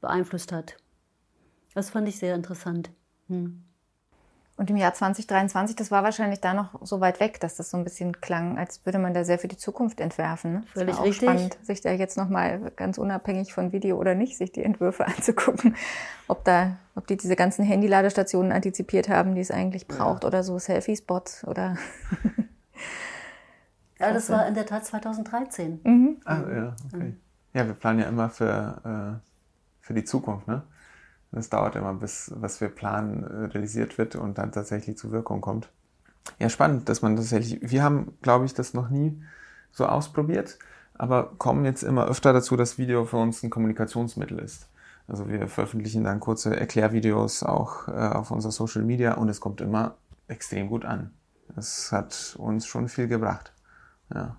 [0.01, 0.77] beeinflusst hat.
[1.73, 2.89] Das fand ich sehr interessant.
[3.27, 3.64] Hm.
[4.57, 7.75] Und im Jahr 2023, das war wahrscheinlich da noch so weit weg, dass das so
[7.75, 10.53] ein bisschen klang, als würde man da sehr für die Zukunft entwerfen.
[10.53, 10.63] Ne?
[10.73, 11.29] Völlig auch richtig.
[11.29, 15.75] spannend, sich da jetzt nochmal ganz unabhängig von Video oder nicht, sich die Entwürfe anzugucken,
[16.29, 20.27] ob da, ob die diese ganzen Handy-Ladestationen antizipiert haben, die es eigentlich braucht ja.
[20.27, 21.75] oder so Selfie-Spots oder.
[23.99, 25.81] ja, das war in der Tat 2013.
[25.83, 26.21] Mhm.
[26.23, 27.13] Ah, ja, okay.
[27.53, 29.29] Ja, wir planen ja immer für, äh,
[29.81, 30.63] für die Zukunft, ne?
[31.35, 35.41] Es dauert immer, bis was wir planen äh, realisiert wird und dann tatsächlich zur Wirkung
[35.41, 35.69] kommt.
[36.39, 39.21] Ja, spannend, dass man tatsächlich, wir haben, glaube ich, das noch nie
[39.71, 40.57] so ausprobiert,
[40.95, 44.69] aber kommen jetzt immer öfter dazu, dass Video für uns ein Kommunikationsmittel ist.
[45.07, 49.61] Also wir veröffentlichen dann kurze Erklärvideos auch äh, auf unserer Social Media und es kommt
[49.61, 49.95] immer
[50.27, 51.11] extrem gut an.
[51.55, 53.53] Es hat uns schon viel gebracht.
[54.13, 54.37] Ja.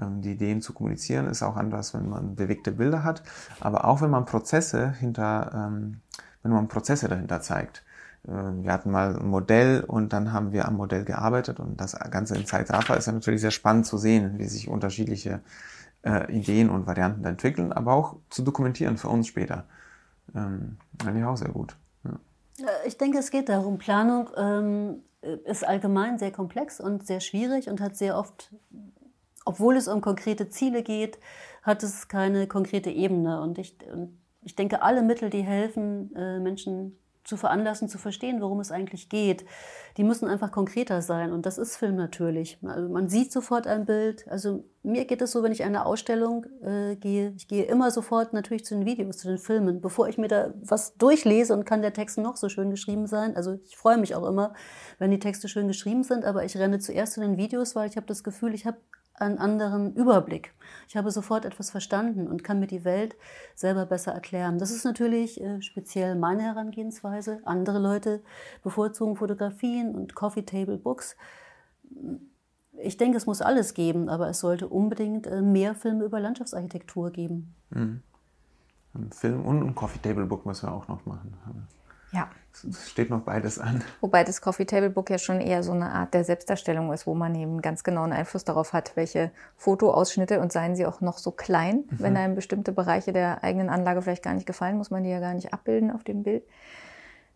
[0.00, 3.22] Ähm, die Ideen zu kommunizieren ist auch anders, wenn man bewegte Bilder hat,
[3.60, 6.00] aber auch wenn man Prozesse hinter ähm,
[6.48, 7.84] wenn man Prozesse dahinter zeigt.
[8.26, 11.92] Äh, wir hatten mal ein Modell und dann haben wir am Modell gearbeitet und das
[12.10, 15.40] Ganze in Zeitraffer ist ja natürlich sehr spannend zu sehen, wie sich unterschiedliche
[16.02, 19.64] äh, Ideen und Varianten entwickeln, aber auch zu dokumentieren für uns später.
[20.34, 21.76] Ähm, fand ich auch sehr gut.
[22.04, 22.66] Ja.
[22.86, 23.78] Ich denke, es geht darum.
[23.78, 25.02] Planung ähm,
[25.44, 28.52] ist allgemein sehr komplex und sehr schwierig und hat sehr oft,
[29.44, 31.18] obwohl es um konkrete Ziele geht,
[31.62, 33.40] hat es keine konkrete Ebene.
[33.40, 38.40] Und ich, und ich denke, alle Mittel, die helfen, äh, Menschen zu veranlassen, zu verstehen,
[38.40, 39.44] worum es eigentlich geht,
[39.98, 41.30] die müssen einfach konkreter sein.
[41.30, 42.58] Und das ist Film natürlich.
[42.62, 44.26] Also man sieht sofort ein Bild.
[44.28, 48.32] Also mir geht es so, wenn ich eine Ausstellung äh, gehe, ich gehe immer sofort
[48.32, 51.82] natürlich zu den Videos, zu den Filmen, bevor ich mir da was durchlese und kann
[51.82, 53.36] der Text noch so schön geschrieben sein.
[53.36, 54.54] Also ich freue mich auch immer,
[54.98, 57.96] wenn die Texte schön geschrieben sind, aber ich renne zuerst zu den Videos, weil ich
[57.96, 58.78] habe das Gefühl, ich habe
[59.20, 60.54] einen anderen Überblick.
[60.88, 63.16] Ich habe sofort etwas verstanden und kann mir die Welt
[63.54, 64.58] selber besser erklären.
[64.58, 67.40] Das ist natürlich äh, speziell meine Herangehensweise.
[67.44, 68.22] Andere Leute
[68.62, 71.16] bevorzugen Fotografien und Coffee Table Books.
[72.80, 77.10] Ich denke, es muss alles geben, aber es sollte unbedingt äh, mehr Filme über Landschaftsarchitektur
[77.10, 77.54] geben.
[77.70, 78.02] Mhm.
[79.10, 81.36] Film und ein Coffee Table Book müssen wir auch noch machen.
[82.12, 82.28] Ja.
[82.68, 83.84] Es steht noch beides an.
[84.00, 87.14] Wobei das Coffee Table Book ja schon eher so eine Art der Selbstdarstellung ist, wo
[87.14, 91.30] man eben ganz genauen Einfluss darauf hat, welche Fotoausschnitte und seien sie auch noch so
[91.30, 91.98] klein, mhm.
[91.98, 95.20] wenn einem bestimmte Bereiche der eigenen Anlage vielleicht gar nicht gefallen, muss man die ja
[95.20, 96.42] gar nicht abbilden auf dem Bild.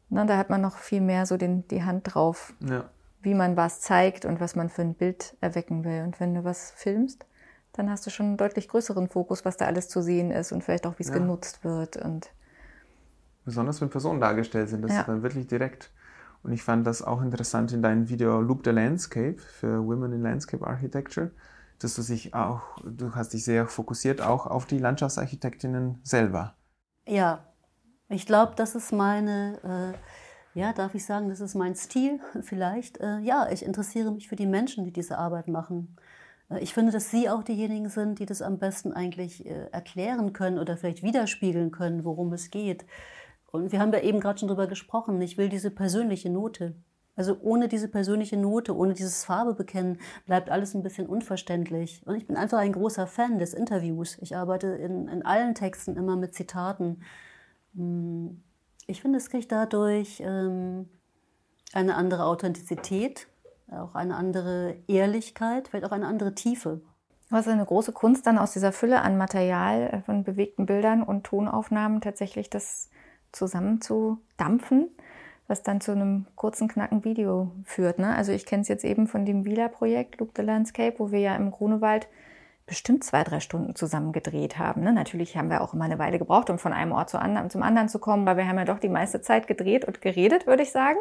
[0.08, 2.85] Na, da hat man noch viel mehr so den, die Hand drauf, ja.
[3.22, 6.02] wie man was zeigt und was man für ein Bild erwecken will.
[6.02, 7.24] Und wenn du was filmst,
[7.72, 10.64] dann hast du schon einen deutlich größeren Fokus, was da alles zu sehen ist und
[10.64, 11.14] vielleicht auch, wie es ja.
[11.14, 12.30] genutzt wird und
[13.44, 14.83] besonders wenn Personen dargestellt sind.
[14.83, 15.00] Das ja.
[15.00, 15.90] ist dann wirklich direkt.
[16.42, 20.22] Und ich fand das auch interessant in deinem Video Loop the Landscape für Women in
[20.22, 21.31] Landscape Architecture,
[21.78, 26.57] dass du sich auch, du hast dich sehr fokussiert auch auf die Landschaftsarchitektinnen selber.
[27.07, 27.46] Ja,
[28.09, 29.94] ich glaube, das ist meine,
[30.55, 32.98] äh, ja, darf ich sagen, das ist mein Stil vielleicht.
[32.98, 35.96] Äh, ja, ich interessiere mich für die Menschen, die diese Arbeit machen.
[36.50, 40.33] Äh, ich finde, dass Sie auch diejenigen sind, die das am besten eigentlich äh, erklären
[40.33, 42.85] können oder vielleicht widerspiegeln können, worum es geht.
[43.53, 45.21] Und wir haben ja eben gerade schon drüber gesprochen.
[45.21, 46.75] Ich will diese persönliche Note.
[47.15, 52.03] Also ohne diese persönliche Note, ohne dieses Farbebekennen bleibt alles ein bisschen unverständlich.
[52.07, 54.17] Und ich bin einfach ein großer Fan des Interviews.
[54.23, 57.03] Ich arbeite in, in allen Texten immer mit Zitaten.
[57.75, 58.43] Hm,
[58.87, 60.88] ich finde, es kriegt dadurch ähm,
[61.75, 63.29] eine andere Authentizität,
[63.71, 66.81] auch eine andere Ehrlichkeit, vielleicht auch eine andere Tiefe.
[67.29, 71.25] Was eine große Kunst dann aus dieser Fülle an Material äh, von bewegten Bildern und
[71.25, 72.88] Tonaufnahmen tatsächlich das
[73.33, 74.88] zusammenzudampfen,
[75.49, 77.99] was dann zu einem kurzen, knacken Video führt.
[77.99, 78.14] Ne?
[78.14, 81.37] Also ich kenne es jetzt eben von dem Vila-Projekt, Look the Landscape, wo wir ja
[81.37, 82.09] im Grunewald
[82.66, 84.83] bestimmt zwei, drei Stunden zusammen gedreht haben.
[84.83, 84.92] Ne?
[84.92, 87.62] Natürlich haben wir auch immer eine Weile gebraucht, um von einem Ort zu anderen, zum
[87.62, 90.62] anderen zu kommen, weil wir haben ja doch die meiste Zeit gedreht und geredet, würde
[90.62, 90.99] ich sagen.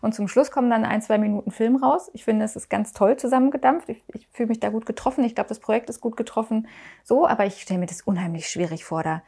[0.00, 2.10] Und zum Schluss kommen dann ein, zwei Minuten Film raus.
[2.14, 3.88] Ich finde, es ist ganz toll zusammengedampft.
[3.88, 5.24] Ich, ich fühle mich da gut getroffen.
[5.24, 6.68] Ich glaube, das Projekt ist gut getroffen.
[7.02, 9.22] So, aber ich stelle mir das unheimlich schwierig vor, da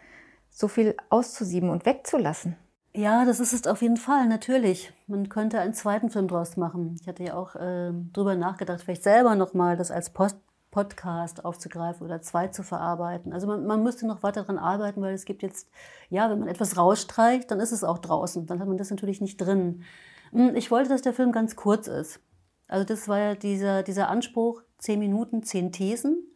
[0.52, 2.56] so viel auszusieben und wegzulassen.
[2.94, 4.92] Ja, das ist es auf jeden Fall, natürlich.
[5.06, 6.96] Man könnte einen zweiten Film draus machen.
[7.00, 10.36] Ich hatte ja auch äh, drüber nachgedacht, vielleicht selber nochmal das als Post
[10.72, 13.32] Podcast aufzugreifen oder zwei zu verarbeiten.
[13.32, 15.68] Also man, man müsste noch weiter daran arbeiten, weil es gibt jetzt,
[16.08, 18.46] ja, wenn man etwas rausstreicht, dann ist es auch draußen.
[18.46, 19.84] Dann hat man das natürlich nicht drin.
[20.32, 22.20] Hm, ich wollte, dass der Film ganz kurz ist.
[22.68, 26.26] Also das war ja dieser, dieser Anspruch, zehn Minuten, zehn Thesen.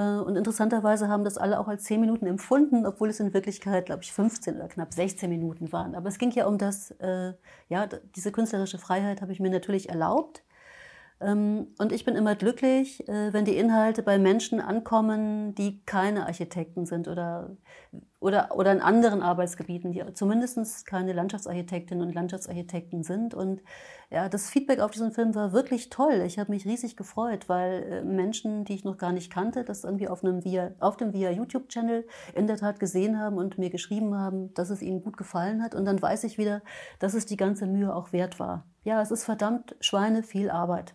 [0.00, 3.86] Äh, und interessanterweise haben das alle auch als zehn Minuten empfunden, obwohl es in Wirklichkeit,
[3.86, 5.94] glaube ich, 15 oder knapp 16 Minuten waren.
[5.94, 7.34] Aber es ging ja um das, äh,
[7.68, 7.86] ja,
[8.16, 10.42] diese künstlerische Freiheit habe ich mir natürlich erlaubt.
[11.20, 16.26] Ähm, und ich bin immer glücklich, äh, wenn die Inhalte bei Menschen ankommen, die keine
[16.26, 17.56] Architekten sind oder,
[18.20, 23.32] oder, oder in anderen Arbeitsgebieten, die zumindest keine Landschaftsarchitektinnen und Landschaftsarchitekten sind.
[23.32, 23.62] Und
[24.10, 26.22] ja, das Feedback auf diesen Film war wirklich toll.
[26.26, 29.84] Ich habe mich riesig gefreut, weil äh, Menschen, die ich noch gar nicht kannte, das
[29.84, 33.70] irgendwie auf, einem Via, auf dem Via YouTube-Channel in der Tat gesehen haben und mir
[33.70, 35.74] geschrieben haben, dass es ihnen gut gefallen hat.
[35.74, 36.60] Und dann weiß ich wieder,
[36.98, 38.66] dass es die ganze Mühe auch wert war.
[38.84, 40.94] Ja, es ist verdammt Schweine viel Arbeit.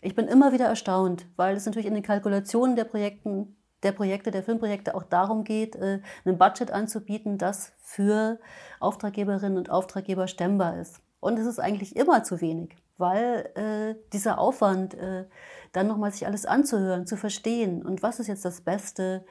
[0.00, 4.30] Ich bin immer wieder erstaunt, weil es natürlich in den Kalkulationen der Projekten, der Projekte,
[4.30, 8.38] der Filmprojekte auch darum geht, äh, ein Budget anzubieten, das für
[8.80, 11.00] Auftraggeberinnen und Auftraggeber stemmbar ist.
[11.20, 15.24] Und es ist eigentlich immer zu wenig, weil äh, dieser Aufwand, äh,
[15.72, 19.24] dann nochmal sich alles anzuhören, zu verstehen und was ist jetzt das Beste,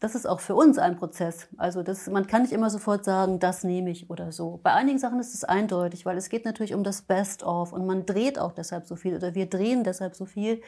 [0.00, 1.48] das ist auch für uns ein Prozess.
[1.56, 4.60] Also das, man kann nicht immer sofort sagen, das nehme ich oder so.
[4.62, 8.04] Bei einigen Sachen ist es eindeutig, weil es geht natürlich um das Best-of und man
[8.04, 10.60] dreht auch deshalb so viel oder wir drehen deshalb so viel,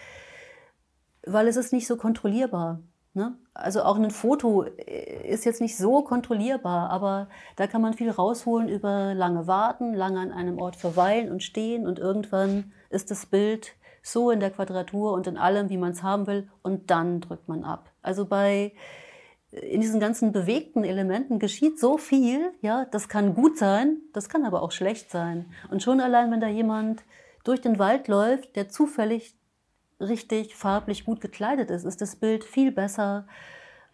[1.26, 2.80] weil es ist nicht so kontrollierbar.
[3.16, 3.34] Ne?
[3.54, 8.10] Also auch ein Foto äh, ist jetzt nicht so kontrollierbar, aber da kann man viel
[8.10, 13.24] rausholen über lange Warten, lange an einem Ort verweilen und stehen und irgendwann ist das
[13.24, 17.22] Bild so in der Quadratur und in allem, wie man es haben will und dann
[17.22, 17.90] drückt man ab.
[18.02, 18.72] Also bei
[19.50, 24.44] in diesen ganzen bewegten Elementen geschieht so viel, ja, das kann gut sein, das kann
[24.44, 25.46] aber auch schlecht sein.
[25.70, 27.02] Und schon allein, wenn da jemand
[27.44, 29.34] durch den Wald läuft, der zufällig
[30.00, 33.26] richtig farblich gut gekleidet ist, ist das Bild viel besser,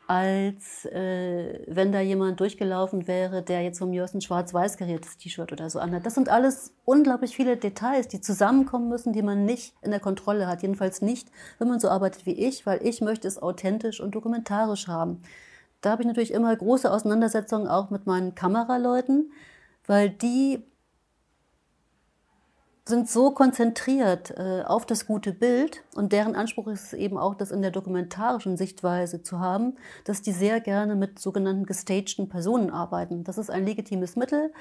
[0.09, 5.17] als äh, wenn da jemand durchgelaufen wäre, der jetzt vom mir aus ein schwarz-weiß gerätes
[5.17, 6.05] T-Shirt oder so anhat.
[6.05, 10.49] Das sind alles unglaublich viele Details, die zusammenkommen müssen, die man nicht in der Kontrolle
[10.49, 10.63] hat.
[10.63, 14.89] Jedenfalls nicht, wenn man so arbeitet wie ich, weil ich möchte es authentisch und dokumentarisch
[14.89, 15.23] haben.
[15.81, 19.33] Da habe ich natürlich immer große Auseinandersetzungen auch mit meinen Kameraleuten,
[19.87, 20.63] weil die
[22.85, 27.37] sind so konzentriert äh, auf das gute Bild und deren Anspruch ist es eben auch,
[27.37, 32.71] das in der dokumentarischen Sichtweise zu haben, dass die sehr gerne mit sogenannten gestagten Personen
[32.71, 33.23] arbeiten.
[33.23, 34.53] Das ist ein legitimes Mittel.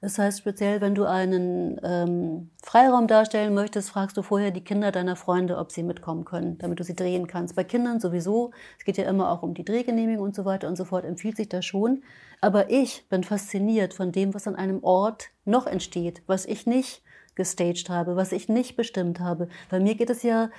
[0.00, 4.90] Das heißt speziell, wenn du einen ähm, Freiraum darstellen möchtest, fragst du vorher die Kinder
[4.90, 7.54] deiner Freunde, ob sie mitkommen können, damit du sie drehen kannst.
[7.54, 8.50] Bei Kindern sowieso.
[8.78, 11.04] Es geht ja immer auch um die Drehgenehmigung und so weiter und so fort.
[11.04, 12.02] Empfiehlt sich das schon.
[12.40, 17.02] Aber ich bin fasziniert von dem, was an einem Ort noch entsteht, was ich nicht
[17.38, 19.48] gestaged habe, was ich nicht bestimmt habe.
[19.70, 20.50] Bei mir geht es ja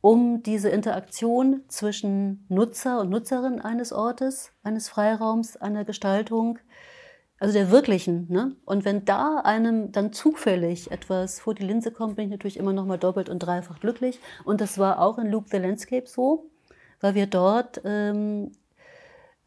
[0.00, 6.60] um diese Interaktion zwischen Nutzer und Nutzerin eines Ortes, eines Freiraums, einer Gestaltung,
[7.40, 8.26] also der wirklichen.
[8.30, 8.54] Ne?
[8.64, 12.72] Und wenn da einem dann zufällig etwas vor die Linse kommt, bin ich natürlich immer
[12.72, 14.20] noch mal doppelt und dreifach glücklich.
[14.44, 16.46] Und das war auch in Luke the Landscape so,
[17.00, 18.67] weil wir dort ähm, äh,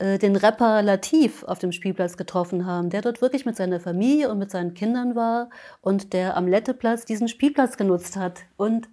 [0.01, 4.39] den Rapper Latif auf dem Spielplatz getroffen haben, der dort wirklich mit seiner Familie und
[4.39, 5.49] mit seinen Kindern war
[5.81, 8.41] und der am Letteplatz diesen Spielplatz genutzt hat.
[8.57, 8.89] Und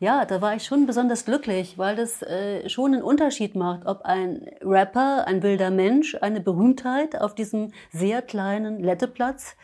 [0.00, 4.02] ja, da war ich schon besonders glücklich, weil das äh, schon einen Unterschied macht, ob
[4.02, 9.56] ein Rapper, ein wilder Mensch, eine Berühmtheit auf diesem sehr kleinen Letteplatz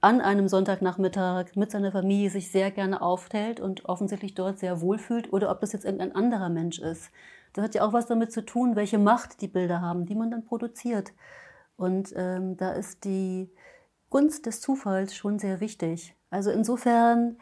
[0.00, 5.32] an einem Sonntagnachmittag mit seiner Familie sich sehr gerne aufhält und offensichtlich dort sehr wohlfühlt
[5.32, 7.10] oder ob das jetzt irgendein anderer Mensch ist.
[7.52, 10.30] Das hat ja auch was damit zu tun, welche Macht die Bilder haben, die man
[10.30, 11.12] dann produziert.
[11.76, 13.50] Und ähm, da ist die
[14.10, 16.14] Gunst des Zufalls schon sehr wichtig.
[16.30, 17.36] Also insofern,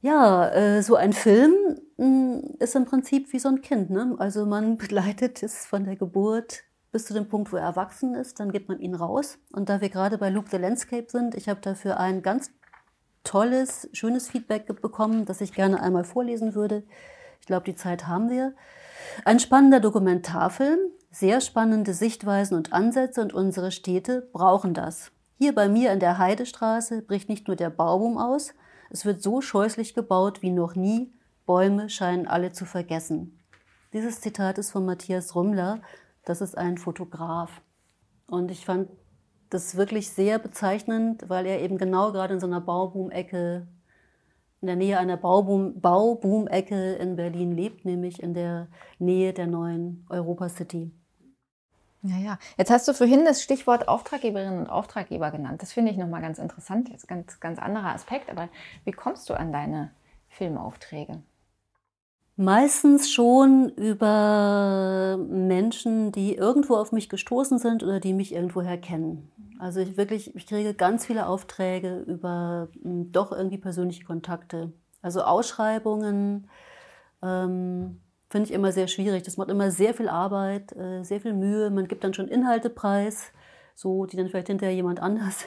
[0.00, 1.52] ja, äh, so ein Film
[1.96, 3.90] mh, hm, ist im Prinzip wie so ein Kind.
[3.90, 4.14] Ne?
[4.18, 8.38] Also man begleitet es von der Geburt bis zu dem Punkt, wo er erwachsen ist,
[8.38, 9.38] dann gibt man ihn raus.
[9.52, 12.52] Und da wir gerade bei Loop the Landscape sind, ich habe dafür ein ganz
[13.24, 16.84] tolles, schönes Feedback bekommen, das ich gerne einmal vorlesen würde.
[17.44, 18.54] Ich glaube, die Zeit haben wir.
[19.26, 20.78] Ein spannender Dokumentarfilm,
[21.10, 25.12] sehr spannende Sichtweisen und Ansätze und unsere Städte brauchen das.
[25.36, 28.54] Hier bei mir in der Heidestraße bricht nicht nur der Baumboom aus,
[28.88, 31.12] es wird so scheußlich gebaut wie noch nie,
[31.44, 33.38] Bäume scheinen alle zu vergessen.
[33.92, 35.82] Dieses Zitat ist von Matthias Rümmler,
[36.24, 37.60] das ist ein Fotograf.
[38.26, 38.88] Und ich fand
[39.50, 43.66] das wirklich sehr bezeichnend, weil er eben genau gerade in so einer Bauboom-Ecke,
[44.64, 50.48] in der Nähe einer Bauboom-Ecke in Berlin lebt, nämlich in der Nähe der neuen Europa
[50.48, 50.90] City.
[52.00, 52.38] Ja, ja.
[52.56, 55.60] Jetzt hast du vorhin das Stichwort Auftraggeberinnen und Auftraggeber genannt.
[55.60, 56.88] Das finde ich nochmal ganz interessant.
[56.88, 58.30] Jetzt ganz, ganz anderer Aspekt.
[58.30, 58.48] Aber
[58.84, 59.90] wie kommst du an deine
[60.28, 61.22] Filmaufträge?
[62.36, 69.30] Meistens schon über Menschen, die irgendwo auf mich gestoßen sind oder die mich irgendwoher kennen.
[69.60, 74.72] Also ich wirklich, ich kriege ganz viele Aufträge über hm, doch irgendwie persönliche Kontakte.
[75.00, 76.48] Also Ausschreibungen,
[77.22, 79.22] ähm, finde ich immer sehr schwierig.
[79.22, 81.70] Das macht immer sehr viel Arbeit, äh, sehr viel Mühe.
[81.70, 83.30] Man gibt dann schon Inhalte preis,
[83.76, 85.44] so die dann vielleicht hinterher jemand anders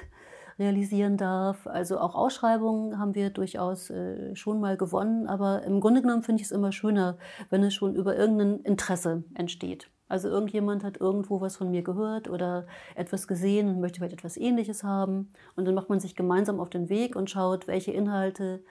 [0.59, 1.67] realisieren darf.
[1.67, 6.41] Also auch Ausschreibungen haben wir durchaus äh, schon mal gewonnen, aber im Grunde genommen finde
[6.41, 7.17] ich es immer schöner,
[7.49, 9.89] wenn es schon über irgendein Interesse entsteht.
[10.09, 12.65] Also irgendjemand hat irgendwo was von mir gehört oder
[12.95, 15.33] etwas gesehen und möchte vielleicht etwas Ähnliches haben.
[15.55, 18.63] Und dann macht man sich gemeinsam auf den Weg und schaut, welche Inhalte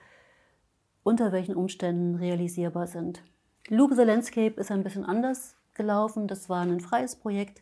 [1.03, 3.23] unter welchen Umständen realisierbar sind.
[3.69, 6.27] Loop the Landscape ist ein bisschen anders gelaufen.
[6.27, 7.61] Das war ein freies Projekt,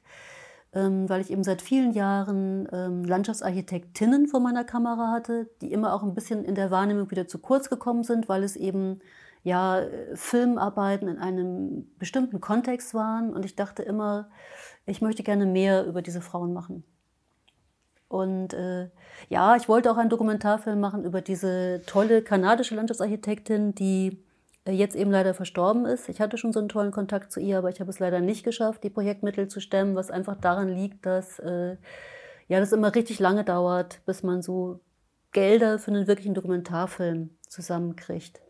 [0.75, 6.03] weil ich eben seit vielen Jahren ähm, Landschaftsarchitektinnen vor meiner Kamera hatte, die immer auch
[6.03, 8.99] ein bisschen in der Wahrnehmung wieder zu kurz gekommen sind, weil es eben
[9.43, 9.81] ja
[10.15, 13.33] Filmarbeiten in einem bestimmten Kontext waren.
[13.33, 14.29] Und ich dachte immer,
[14.85, 16.83] ich möchte gerne mehr über diese Frauen machen.
[18.07, 18.89] Und äh,
[19.29, 24.24] ja, ich wollte auch einen Dokumentarfilm machen über diese tolle kanadische Landschaftsarchitektin, die äh,
[24.71, 26.09] jetzt eben leider verstorben ist.
[26.09, 28.43] Ich hatte schon so einen tollen Kontakt zu ihr, aber ich habe es leider nicht
[28.43, 31.77] geschafft, die Projektmittel zu stemmen, was einfach daran liegt, dass äh,
[32.47, 34.79] ja das immer richtig lange dauert, bis man so
[35.31, 38.41] Gelder für einen wirklichen Dokumentarfilm zusammenkriegt.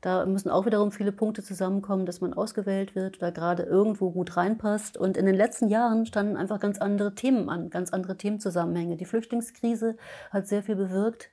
[0.00, 4.36] Da müssen auch wiederum viele Punkte zusammenkommen, dass man ausgewählt wird oder gerade irgendwo gut
[4.36, 4.96] reinpasst.
[4.96, 8.96] Und in den letzten Jahren standen einfach ganz andere Themen an, ganz andere Themenzusammenhänge.
[8.96, 9.96] Die Flüchtlingskrise
[10.30, 11.30] hat sehr viel bewirkt.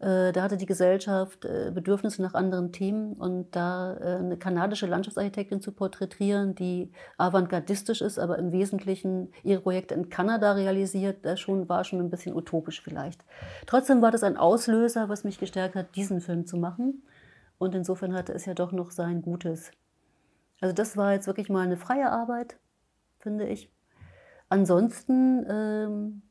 [0.00, 4.86] Äh, da hatte die Gesellschaft äh, Bedürfnisse nach anderen Themen und da äh, eine kanadische
[4.86, 11.40] Landschaftsarchitektin zu porträtieren, die avantgardistisch ist, aber im Wesentlichen ihre Projekte in Kanada realisiert, das
[11.40, 13.24] schon, war schon ein bisschen utopisch vielleicht.
[13.66, 17.02] Trotzdem war das ein Auslöser, was mich gestärkt hat, diesen Film zu machen.
[17.58, 19.70] Und insofern hatte es ja doch noch sein Gutes.
[20.60, 22.58] Also das war jetzt wirklich mal eine freie Arbeit,
[23.20, 23.70] finde ich.
[24.48, 26.22] Ansonsten ähm,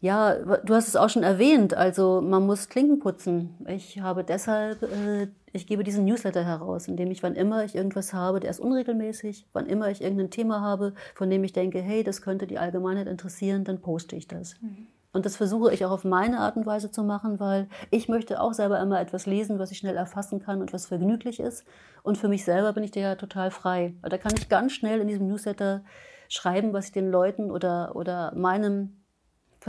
[0.00, 3.56] ja, du hast es auch schon erwähnt, also man muss Klinken putzen.
[3.66, 7.74] Ich habe deshalb, äh, ich gebe diesen Newsletter heraus, in dem ich, wann immer ich
[7.74, 11.80] irgendwas habe, der ist unregelmäßig, wann immer ich irgendein Thema habe, von dem ich denke,
[11.80, 14.54] hey, das könnte die Allgemeinheit interessieren, dann poste ich das.
[14.60, 14.86] Mhm.
[15.12, 18.40] Und das versuche ich auch auf meine Art und Weise zu machen, weil ich möchte
[18.40, 21.64] auch selber immer etwas lesen, was ich schnell erfassen kann und was vergnüglich ist.
[22.04, 23.94] Und für mich selber bin ich da ja total frei.
[24.02, 25.82] Da kann ich ganz schnell in diesem Newsletter
[26.28, 28.98] schreiben, was ich den Leuten oder, oder meinem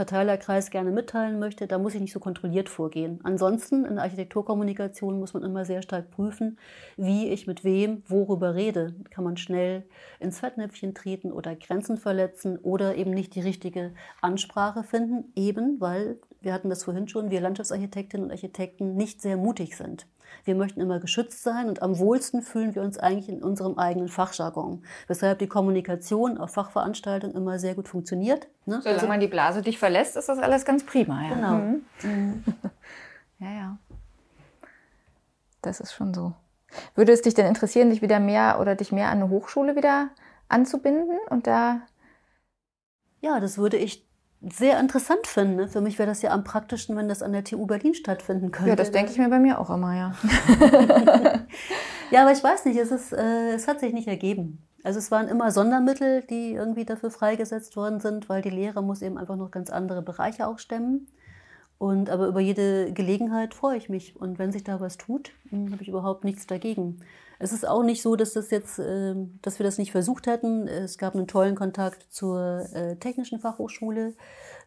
[0.00, 3.20] Verteilerkreis gerne mitteilen möchte, da muss ich nicht so kontrolliert vorgehen.
[3.22, 6.58] Ansonsten in der Architekturkommunikation muss man immer sehr stark prüfen,
[6.96, 8.94] wie ich mit wem worüber rede.
[9.10, 9.82] Kann man schnell
[10.18, 16.18] ins Fettnäpfchen treten oder Grenzen verletzen oder eben nicht die richtige Ansprache finden, eben weil,
[16.40, 20.06] wir hatten das vorhin schon, wir Landschaftsarchitektinnen und Architekten nicht sehr mutig sind.
[20.44, 24.08] Wir möchten immer geschützt sein und am wohlsten fühlen wir uns eigentlich in unserem eigenen
[24.08, 24.84] Fachjargon.
[25.06, 28.46] Weshalb die Kommunikation auf Fachveranstaltungen immer sehr gut funktioniert.
[28.64, 28.80] Ne?
[28.80, 31.22] Solange also, man die Blase dich verlässt, ist das alles ganz prima.
[31.22, 31.34] Ja.
[31.34, 31.54] Genau.
[31.54, 31.82] Mhm.
[32.02, 32.44] Mhm.
[33.38, 33.78] ja, ja.
[35.62, 36.32] Das ist schon so.
[36.94, 40.10] Würde es dich denn interessieren, dich wieder mehr oder dich mehr an eine Hochschule wieder
[40.48, 41.82] anzubinden und da?
[43.20, 44.09] Ja, das würde ich
[44.42, 45.68] sehr interessant finde.
[45.68, 48.70] Für mich wäre das ja am praktischsten, wenn das an der TU Berlin stattfinden könnte.
[48.70, 50.14] Ja, das denke ich mir bei mir auch immer, ja.
[52.10, 54.66] ja, aber ich weiß nicht, es, ist, äh, es hat sich nicht ergeben.
[54.82, 59.02] Also es waren immer Sondermittel, die irgendwie dafür freigesetzt worden sind, weil die Lehre muss
[59.02, 61.06] eben einfach noch ganz andere Bereiche auch stemmen.
[61.76, 64.16] Und aber über jede Gelegenheit freue ich mich.
[64.16, 67.00] Und wenn sich da was tut, hm, habe ich überhaupt nichts dagegen.
[67.42, 70.68] Es ist auch nicht so, dass das jetzt, äh, dass wir das nicht versucht hätten.
[70.68, 74.14] Es gab einen tollen Kontakt zur äh, Technischen Fachhochschule.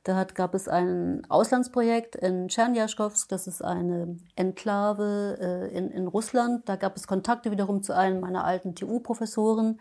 [0.03, 6.07] Da hat, gab es ein Auslandsprojekt in Tscherniaschkowsk, das ist eine Enklave äh, in, in
[6.07, 6.67] Russland.
[6.67, 9.79] Da gab es Kontakte wiederum zu einem meiner alten TU-Professoren.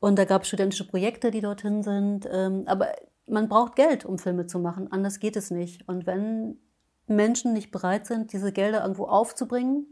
[0.00, 2.28] Und da gab es studentische Projekte, die dorthin sind.
[2.30, 2.88] Ähm, aber
[3.28, 4.90] man braucht Geld, um Filme zu machen.
[4.90, 5.88] Anders geht es nicht.
[5.88, 6.58] Und wenn
[7.06, 9.86] Menschen nicht bereit sind, diese Gelder irgendwo aufzubringen,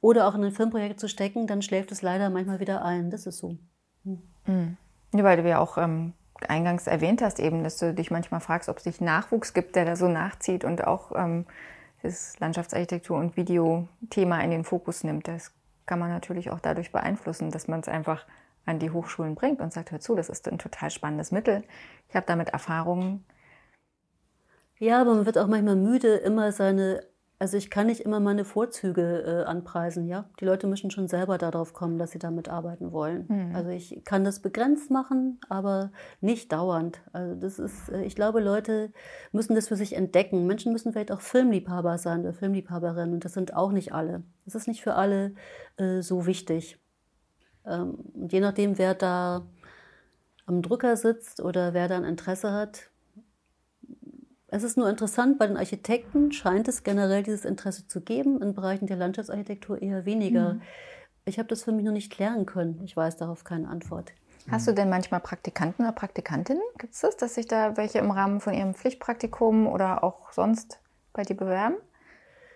[0.00, 3.10] oder auch in ein Filmprojekt zu stecken, dann schläft es leider manchmal wieder ein.
[3.10, 3.56] Das ist so.
[4.04, 4.76] Mhm.
[5.14, 6.12] Ja, weil wir auch ähm,
[6.48, 9.84] eingangs erwähnt hast, eben, dass du dich manchmal fragst, ob es nicht Nachwuchs gibt, der
[9.84, 11.46] da so nachzieht und auch ähm,
[12.02, 15.28] das Landschaftsarchitektur- und Videothema in den Fokus nimmt.
[15.28, 15.52] Das
[15.86, 18.24] kann man natürlich auch dadurch beeinflussen, dass man es einfach
[18.64, 21.62] an die Hochschulen bringt und sagt, hör zu, das ist ein total spannendes Mittel.
[22.08, 23.24] Ich habe damit Erfahrungen.
[24.78, 27.04] Ja, aber man wird auch manchmal müde, immer seine
[27.40, 30.28] also ich kann nicht immer meine Vorzüge äh, anpreisen, ja.
[30.40, 33.24] Die Leute müssen schon selber darauf kommen, dass sie damit arbeiten wollen.
[33.28, 33.56] Mhm.
[33.56, 37.00] Also ich kann das begrenzt machen, aber nicht dauernd.
[37.14, 38.92] Also das ist, äh, ich glaube, Leute
[39.32, 40.46] müssen das für sich entdecken.
[40.46, 44.22] Menschen müssen vielleicht auch Filmliebhaber sein oder Filmliebhaberinnen und das sind auch nicht alle.
[44.44, 45.32] Das ist nicht für alle
[45.78, 46.78] äh, so wichtig.
[47.64, 49.46] Ähm, und je nachdem, wer da
[50.44, 52.90] am Drücker sitzt oder wer da ein Interesse hat,
[54.50, 58.54] es ist nur interessant, bei den Architekten scheint es generell dieses Interesse zu geben, in
[58.54, 60.54] Bereichen der Landschaftsarchitektur eher weniger.
[60.54, 60.62] Mhm.
[61.24, 62.80] Ich habe das für mich noch nicht klären können.
[62.84, 64.12] Ich weiß darauf keine Antwort.
[64.50, 66.62] Hast du denn manchmal Praktikanten oder Praktikantinnen?
[66.78, 70.80] Gibt es das, dass sich da welche im Rahmen von ihrem Pflichtpraktikum oder auch sonst
[71.12, 71.76] bei dir bewerben?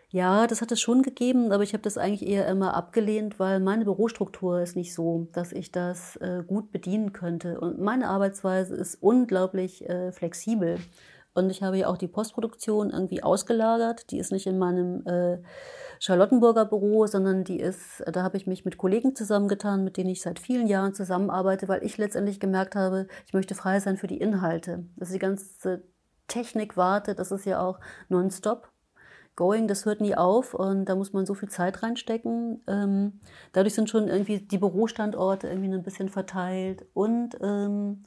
[0.09, 3.59] Ja, das hat es schon gegeben, aber ich habe das eigentlich eher immer abgelehnt, weil
[3.59, 7.61] meine Bürostruktur ist nicht so, dass ich das äh, gut bedienen könnte.
[7.61, 10.79] Und meine Arbeitsweise ist unglaublich äh, flexibel.
[11.35, 14.11] Und ich habe ja auch die Postproduktion irgendwie ausgelagert.
[14.11, 15.39] Die ist nicht in meinem äh,
[15.99, 20.23] Charlottenburger Büro, sondern die ist, da habe ich mich mit Kollegen zusammengetan, mit denen ich
[20.23, 24.19] seit vielen Jahren zusammenarbeite, weil ich letztendlich gemerkt habe, ich möchte frei sein für die
[24.19, 24.85] Inhalte.
[25.01, 25.83] Also die ganze
[26.29, 28.71] Technik wartet, das ist ja auch nonstop.
[29.37, 32.63] Going, das hört nie auf und da muss man so viel Zeit reinstecken.
[32.69, 33.21] Ähm,
[33.53, 38.05] dadurch sind schon irgendwie die Bürostandorte irgendwie ein bisschen verteilt und ähm,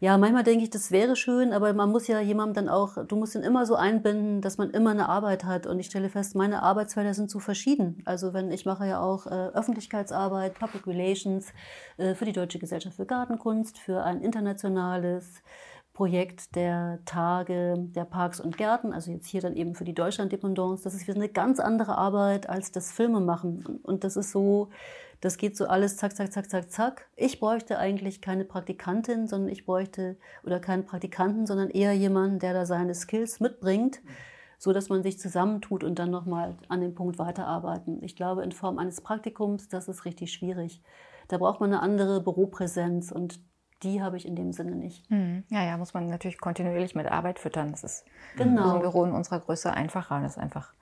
[0.00, 3.16] ja, manchmal denke ich, das wäre schön, aber man muss ja jemandem dann auch, du
[3.16, 5.66] musst ihn immer so einbinden, dass man immer eine Arbeit hat.
[5.66, 8.02] Und ich stelle fest, meine Arbeitsfelder sind zu verschieden.
[8.04, 11.52] Also wenn ich mache ja auch äh, Öffentlichkeitsarbeit, Public Relations
[11.96, 15.42] äh, für die Deutsche Gesellschaft für Gartenkunst, für ein internationales
[15.94, 20.82] Projekt der Tage der Parks und Gärten, also jetzt hier dann eben für die Deutschland-Dependance.
[20.82, 23.78] Das ist wieder eine ganz andere Arbeit als das Filmemachen.
[23.84, 24.70] Und das ist so,
[25.24, 27.08] das geht so alles zack, zack, zack, zack, zack.
[27.16, 32.52] Ich bräuchte eigentlich keine Praktikantin, sondern ich bräuchte, oder keinen Praktikanten, sondern eher jemanden, der
[32.52, 34.02] da seine Skills mitbringt,
[34.58, 38.02] so dass man sich zusammentut und dann nochmal an dem Punkt weiterarbeiten.
[38.02, 40.82] Ich glaube, in Form eines Praktikums, das ist richtig schwierig.
[41.28, 43.40] Da braucht man eine andere Büropräsenz und
[43.82, 45.10] die habe ich in dem Sinne nicht.
[45.10, 45.44] Mhm.
[45.48, 47.70] Ja, ja, muss man natürlich kontinuierlich mit Arbeit füttern.
[47.70, 48.04] Das ist
[48.36, 48.74] genau.
[48.74, 50.74] im Büro in unserer Größe einfacher, das einfach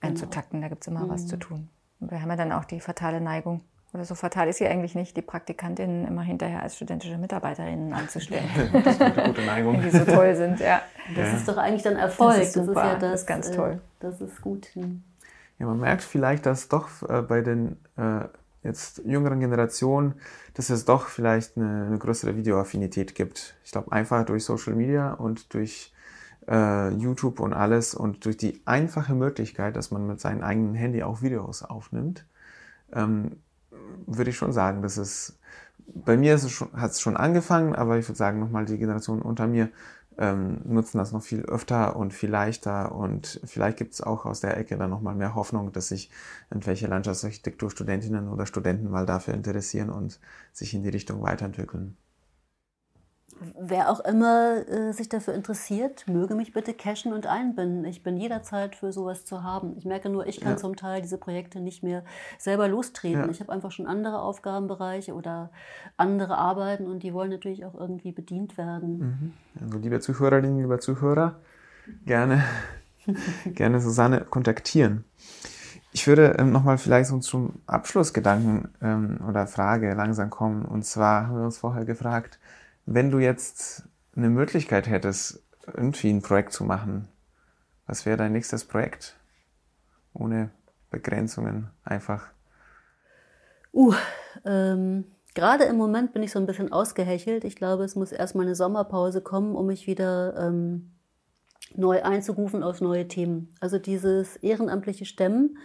[0.00, 0.12] genau.
[0.12, 0.62] einzutakten.
[0.62, 1.10] Da gibt es immer mhm.
[1.10, 1.68] was zu tun.
[2.00, 3.60] wir haben ja dann auch die fatale Neigung,
[3.94, 8.48] oder so fatal ist sie eigentlich nicht, die Praktikantinnen immer hinterher als studentische Mitarbeiterinnen anzustellen.
[8.72, 9.80] das ist eine gute Neigung.
[9.80, 10.82] die so toll sind, ja.
[11.14, 11.36] Das ja.
[11.36, 12.38] ist doch eigentlich dann Erfolg.
[12.38, 12.74] Das ist, super.
[12.74, 13.70] das ist ja das, das ist ganz toll.
[13.70, 14.66] Äh, das ist gut.
[14.74, 15.02] Hm.
[15.58, 18.24] Ja, man merkt vielleicht, dass doch äh, bei den äh,
[18.64, 20.14] jetzt jüngeren Generationen,
[20.54, 23.54] dass es doch vielleicht eine, eine größere Videoaffinität gibt.
[23.64, 25.92] Ich glaube, einfach durch Social Media und durch
[26.48, 31.02] äh, YouTube und alles und durch die einfache Möglichkeit, dass man mit seinem eigenen Handy
[31.02, 32.26] auch Videos aufnimmt,
[32.92, 33.36] ähm,
[34.06, 35.38] würde ich schon sagen, dass es
[35.86, 36.38] bei mir
[36.74, 39.70] hat es schon angefangen, aber ich würde sagen, nochmal die Generation unter mir
[40.16, 44.40] ähm, nutzen das noch viel öfter und viel leichter und vielleicht gibt es auch aus
[44.40, 46.10] der Ecke dann nochmal mehr Hoffnung, dass sich
[46.50, 50.20] irgendwelche Landschaftsarchitekturstudentinnen oder Studenten mal dafür interessieren und
[50.52, 51.96] sich in die Richtung weiterentwickeln.
[53.58, 57.84] Wer auch immer äh, sich dafür interessiert, möge mich bitte cashen und einbinden.
[57.84, 59.74] Ich bin jederzeit für sowas zu haben.
[59.76, 60.56] Ich merke nur, ich kann ja.
[60.56, 62.04] zum Teil diese Projekte nicht mehr
[62.38, 63.24] selber lostreten.
[63.24, 63.30] Ja.
[63.30, 65.50] Ich habe einfach schon andere Aufgabenbereiche oder
[65.96, 68.98] andere Arbeiten und die wollen natürlich auch irgendwie bedient werden.
[68.98, 69.32] Mhm.
[69.64, 71.36] Also liebe Zuhörerinnen, lieber Zuhörer,
[72.04, 72.44] gerne,
[73.46, 75.04] gerne Susanne kontaktieren.
[75.92, 80.64] Ich würde ähm, nochmal vielleicht so zum Abschlussgedanken ähm, oder Frage langsam kommen.
[80.64, 82.40] Und zwar haben wir uns vorher gefragt,
[82.86, 83.84] wenn du jetzt
[84.16, 87.08] eine Möglichkeit hättest, irgendwie ein Projekt zu machen,
[87.86, 89.16] was wäre dein nächstes Projekt?
[90.12, 90.50] Ohne
[90.90, 92.28] Begrenzungen, einfach.
[93.72, 93.94] Uh,
[94.44, 95.04] ähm,
[95.34, 97.44] gerade im Moment bin ich so ein bisschen ausgehechelt.
[97.44, 100.92] Ich glaube, es muss erstmal eine Sommerpause kommen, um mich wieder ähm,
[101.74, 103.54] neu einzurufen auf neue Themen.
[103.60, 105.58] Also dieses ehrenamtliche Stemmen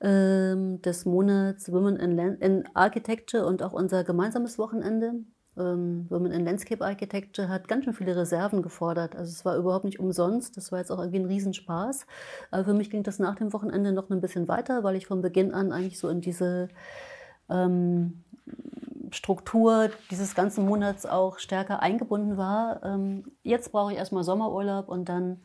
[0.00, 5.14] ähm, des Monats Women in, in Architecture und auch unser gemeinsames Wochenende
[5.56, 9.16] ähm, Women in Landscape Architecture hat ganz schön viele Reserven gefordert.
[9.16, 10.56] Also es war überhaupt nicht umsonst.
[10.56, 12.06] Das war jetzt auch irgendwie ein Riesenspaß.
[12.50, 15.20] Aber für mich ging das nach dem Wochenende noch ein bisschen weiter, weil ich von
[15.20, 16.68] Beginn an eigentlich so in diese
[17.50, 18.22] ähm,
[19.10, 22.82] Struktur dieses ganzen Monats auch stärker eingebunden war.
[22.82, 25.40] Ähm, jetzt brauche ich erstmal Sommerurlaub und dann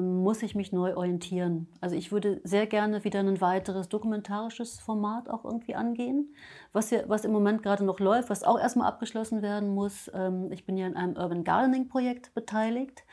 [0.00, 1.68] muss ich mich neu orientieren.
[1.80, 6.34] Also ich würde sehr gerne wieder ein weiteres dokumentarisches Format auch irgendwie angehen,
[6.72, 10.10] was, hier, was im Moment gerade noch läuft, was auch erstmal abgeschlossen werden muss.
[10.14, 13.04] Ähm, ich bin ja in einem Urban Gardening Projekt beteiligt,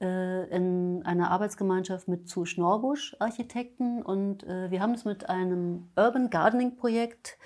[0.00, 5.88] äh, in einer Arbeitsgemeinschaft mit zu Schnorbusch Architekten und äh, wir haben es mit einem
[5.96, 7.38] Urban Gardening Projekt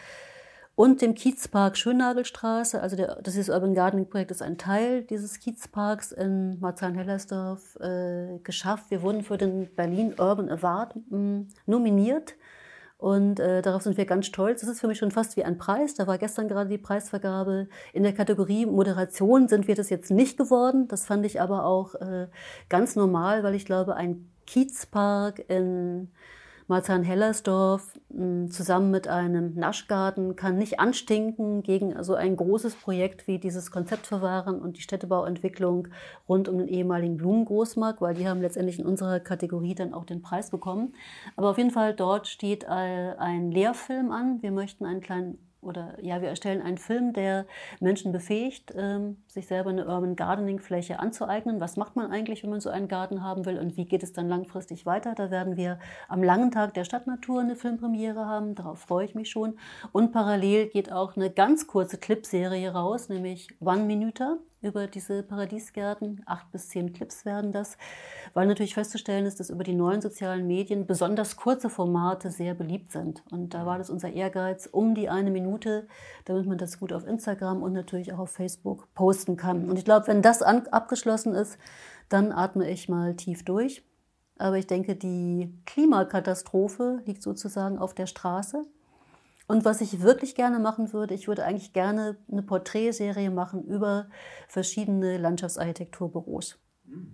[0.74, 2.80] und dem Kiezpark Schönnagelstraße.
[2.80, 8.38] Also der, das ist Urban Gardening Projekt ist ein Teil dieses Kiezparks in Marzahn-Hellersdorf äh,
[8.42, 8.90] geschafft.
[8.90, 12.34] Wir wurden für den Berlin Urban Award mh, mm, nominiert.
[12.96, 14.60] Und äh, darauf sind wir ganz stolz.
[14.60, 15.94] Das ist für mich schon fast wie ein Preis.
[15.94, 17.68] Da war gestern gerade die Preisvergabe.
[17.92, 20.86] In der Kategorie Moderation sind wir das jetzt nicht geworden.
[20.86, 22.28] Das fand ich aber auch äh,
[22.68, 26.12] ganz normal, weil ich glaube, ein Kiezpark in
[26.72, 33.38] Marzahn-Hellersdorf hm, zusammen mit einem Naschgarten kann nicht anstinken gegen so ein großes Projekt wie
[33.38, 35.88] dieses Konzeptverwahren und die Städtebauentwicklung
[36.26, 40.22] rund um den ehemaligen Blumengroßmarkt, weil die haben letztendlich in unserer Kategorie dann auch den
[40.22, 40.94] Preis bekommen.
[41.36, 44.40] Aber auf jeden Fall dort steht ein Lehrfilm an.
[44.40, 47.46] Wir möchten einen kleinen oder ja, wir erstellen einen Film, der
[47.80, 51.58] Menschen befähigt, ähm, sich selber eine Urban Gardening Fläche anzueignen.
[51.58, 54.12] Was macht man eigentlich, wenn man so einen Garten haben will und wie geht es
[54.12, 55.14] dann langfristig weiter?
[55.14, 55.78] Da werden wir
[56.08, 59.56] am langen Tag der Stadtnatur eine Filmpremiere haben, darauf freue ich mich schon.
[59.92, 66.22] Und parallel geht auch eine ganz kurze Clipserie raus, nämlich One Minute über diese Paradiesgärten.
[66.24, 67.76] Acht bis zehn Clips werden das,
[68.32, 72.92] weil natürlich festzustellen ist, dass über die neuen sozialen Medien besonders kurze Formate sehr beliebt
[72.92, 73.22] sind.
[73.30, 75.88] Und da war das unser Ehrgeiz, um die eine Minute,
[76.24, 78.88] damit man das gut auf Instagram und natürlich auch auf Facebook
[79.22, 79.68] posten kann.
[79.68, 81.58] Und ich glaube, wenn das an, abgeschlossen ist,
[82.08, 83.84] dann atme ich mal tief durch.
[84.38, 88.64] Aber ich denke, die Klimakatastrophe liegt sozusagen auf der Straße.
[89.46, 94.06] Und was ich wirklich gerne machen würde, ich würde eigentlich gerne eine Porträtserie machen über
[94.48, 96.58] verschiedene Landschaftsarchitekturbüros.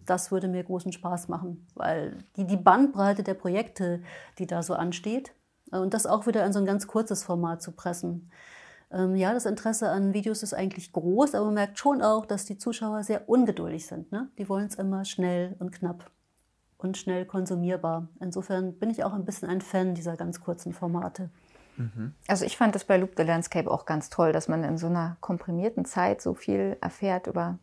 [0.07, 4.03] Das würde mir großen Spaß machen, weil die, die Bandbreite der Projekte,
[4.39, 5.35] die da so ansteht,
[5.73, 8.31] äh, und das auch wieder in so ein ganz kurzes Format zu pressen.
[8.91, 12.45] Ähm, ja, das Interesse an Videos ist eigentlich groß, aber man merkt schon auch, dass
[12.45, 14.11] die Zuschauer sehr ungeduldig sind.
[14.13, 14.29] Ne?
[14.39, 16.11] Die wollen es immer schnell und knapp
[16.79, 18.09] und schnell konsumierbar.
[18.21, 21.31] Insofern bin ich auch ein bisschen ein Fan dieser ganz kurzen Formate.
[22.27, 24.89] Also ich fand das bei Loop the Landscape auch ganz toll, dass man in so
[24.89, 27.59] einer komprimierten Zeit so viel erfährt über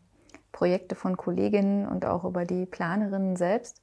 [0.52, 3.82] Projekte von Kolleginnen und auch über die Planerinnen selbst.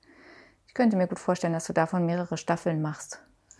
[0.68, 3.24] Ich könnte mir gut vorstellen, dass du davon mehrere Staffeln machst.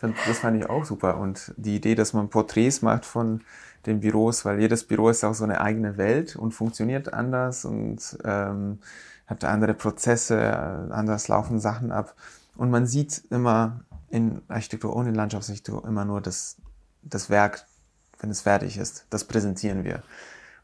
[0.00, 1.18] das fand ich auch super.
[1.18, 3.42] Und die Idee, dass man Porträts macht von
[3.86, 8.18] den Büros, weil jedes Büro ist auch so eine eigene Welt und funktioniert anders und
[8.24, 8.78] ähm,
[9.26, 12.14] hat andere Prozesse, anders laufen Sachen ab.
[12.56, 13.80] Und man sieht immer
[14.10, 16.56] in Architektur und in Landschaftsarchitektur immer nur das,
[17.02, 17.66] das Werk,
[18.20, 19.06] wenn es fertig ist.
[19.10, 20.02] Das präsentieren wir.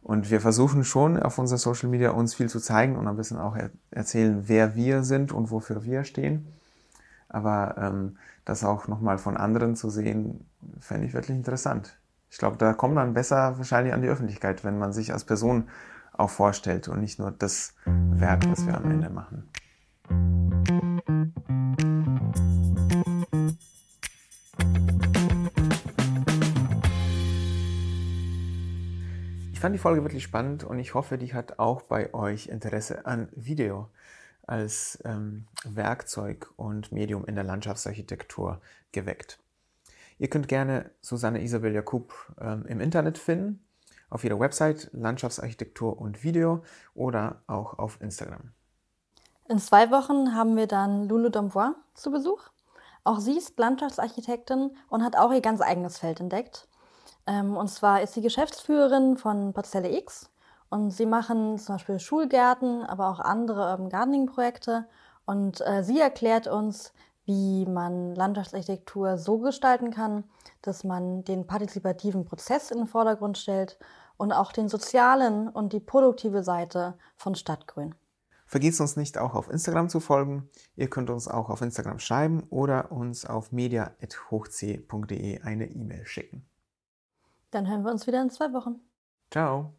[0.02, 3.38] Und wir versuchen schon auf unserer Social Media uns viel zu zeigen und ein bisschen
[3.38, 6.46] auch er erzählen, wer wir sind und wofür wir stehen.
[7.28, 11.98] Aber ähm, das auch nochmal von anderen zu sehen, fände ich wirklich interessant.
[12.30, 15.68] Ich glaube, da kommt man besser wahrscheinlich an die Öffentlichkeit, wenn man sich als Person
[16.12, 19.48] auch vorstellt und nicht nur das Werk, was wir am Ende machen.
[29.64, 33.30] fand die Folge wirklich spannend und ich hoffe, die hat auch bei euch Interesse an
[33.34, 33.88] Video
[34.46, 38.60] als ähm, Werkzeug und Medium in der Landschaftsarchitektur
[38.92, 39.38] geweckt.
[40.18, 43.64] Ihr könnt gerne Susanne Isabel Jakub ähm, im Internet finden,
[44.10, 46.62] auf ihrer Website Landschaftsarchitektur und Video
[46.94, 48.52] oder auch auf Instagram.
[49.48, 52.42] In zwei Wochen haben wir dann Lulu Dombois zu Besuch.
[53.02, 56.68] Auch sie ist Landschaftsarchitektin und hat auch ihr ganz eigenes Feld entdeckt.
[57.26, 60.30] Ähm, und zwar ist sie Geschäftsführerin von Parzelle X
[60.74, 64.88] und sie machen zum Beispiel Schulgärten, aber auch andere Urban Gardening Projekte.
[65.24, 66.92] Und äh, sie erklärt uns,
[67.26, 70.24] wie man Landschaftsarchitektur so gestalten kann,
[70.62, 73.78] dass man den partizipativen Prozess in den Vordergrund stellt
[74.16, 77.94] und auch den sozialen und die produktive Seite von Stadtgrün.
[78.44, 80.50] Vergiss uns nicht auch auf Instagram zu folgen.
[80.74, 86.44] Ihr könnt uns auch auf Instagram schreiben oder uns auf media.hochc.de eine E-Mail schicken.
[87.52, 88.80] Dann hören wir uns wieder in zwei Wochen.
[89.30, 89.72] Ciao.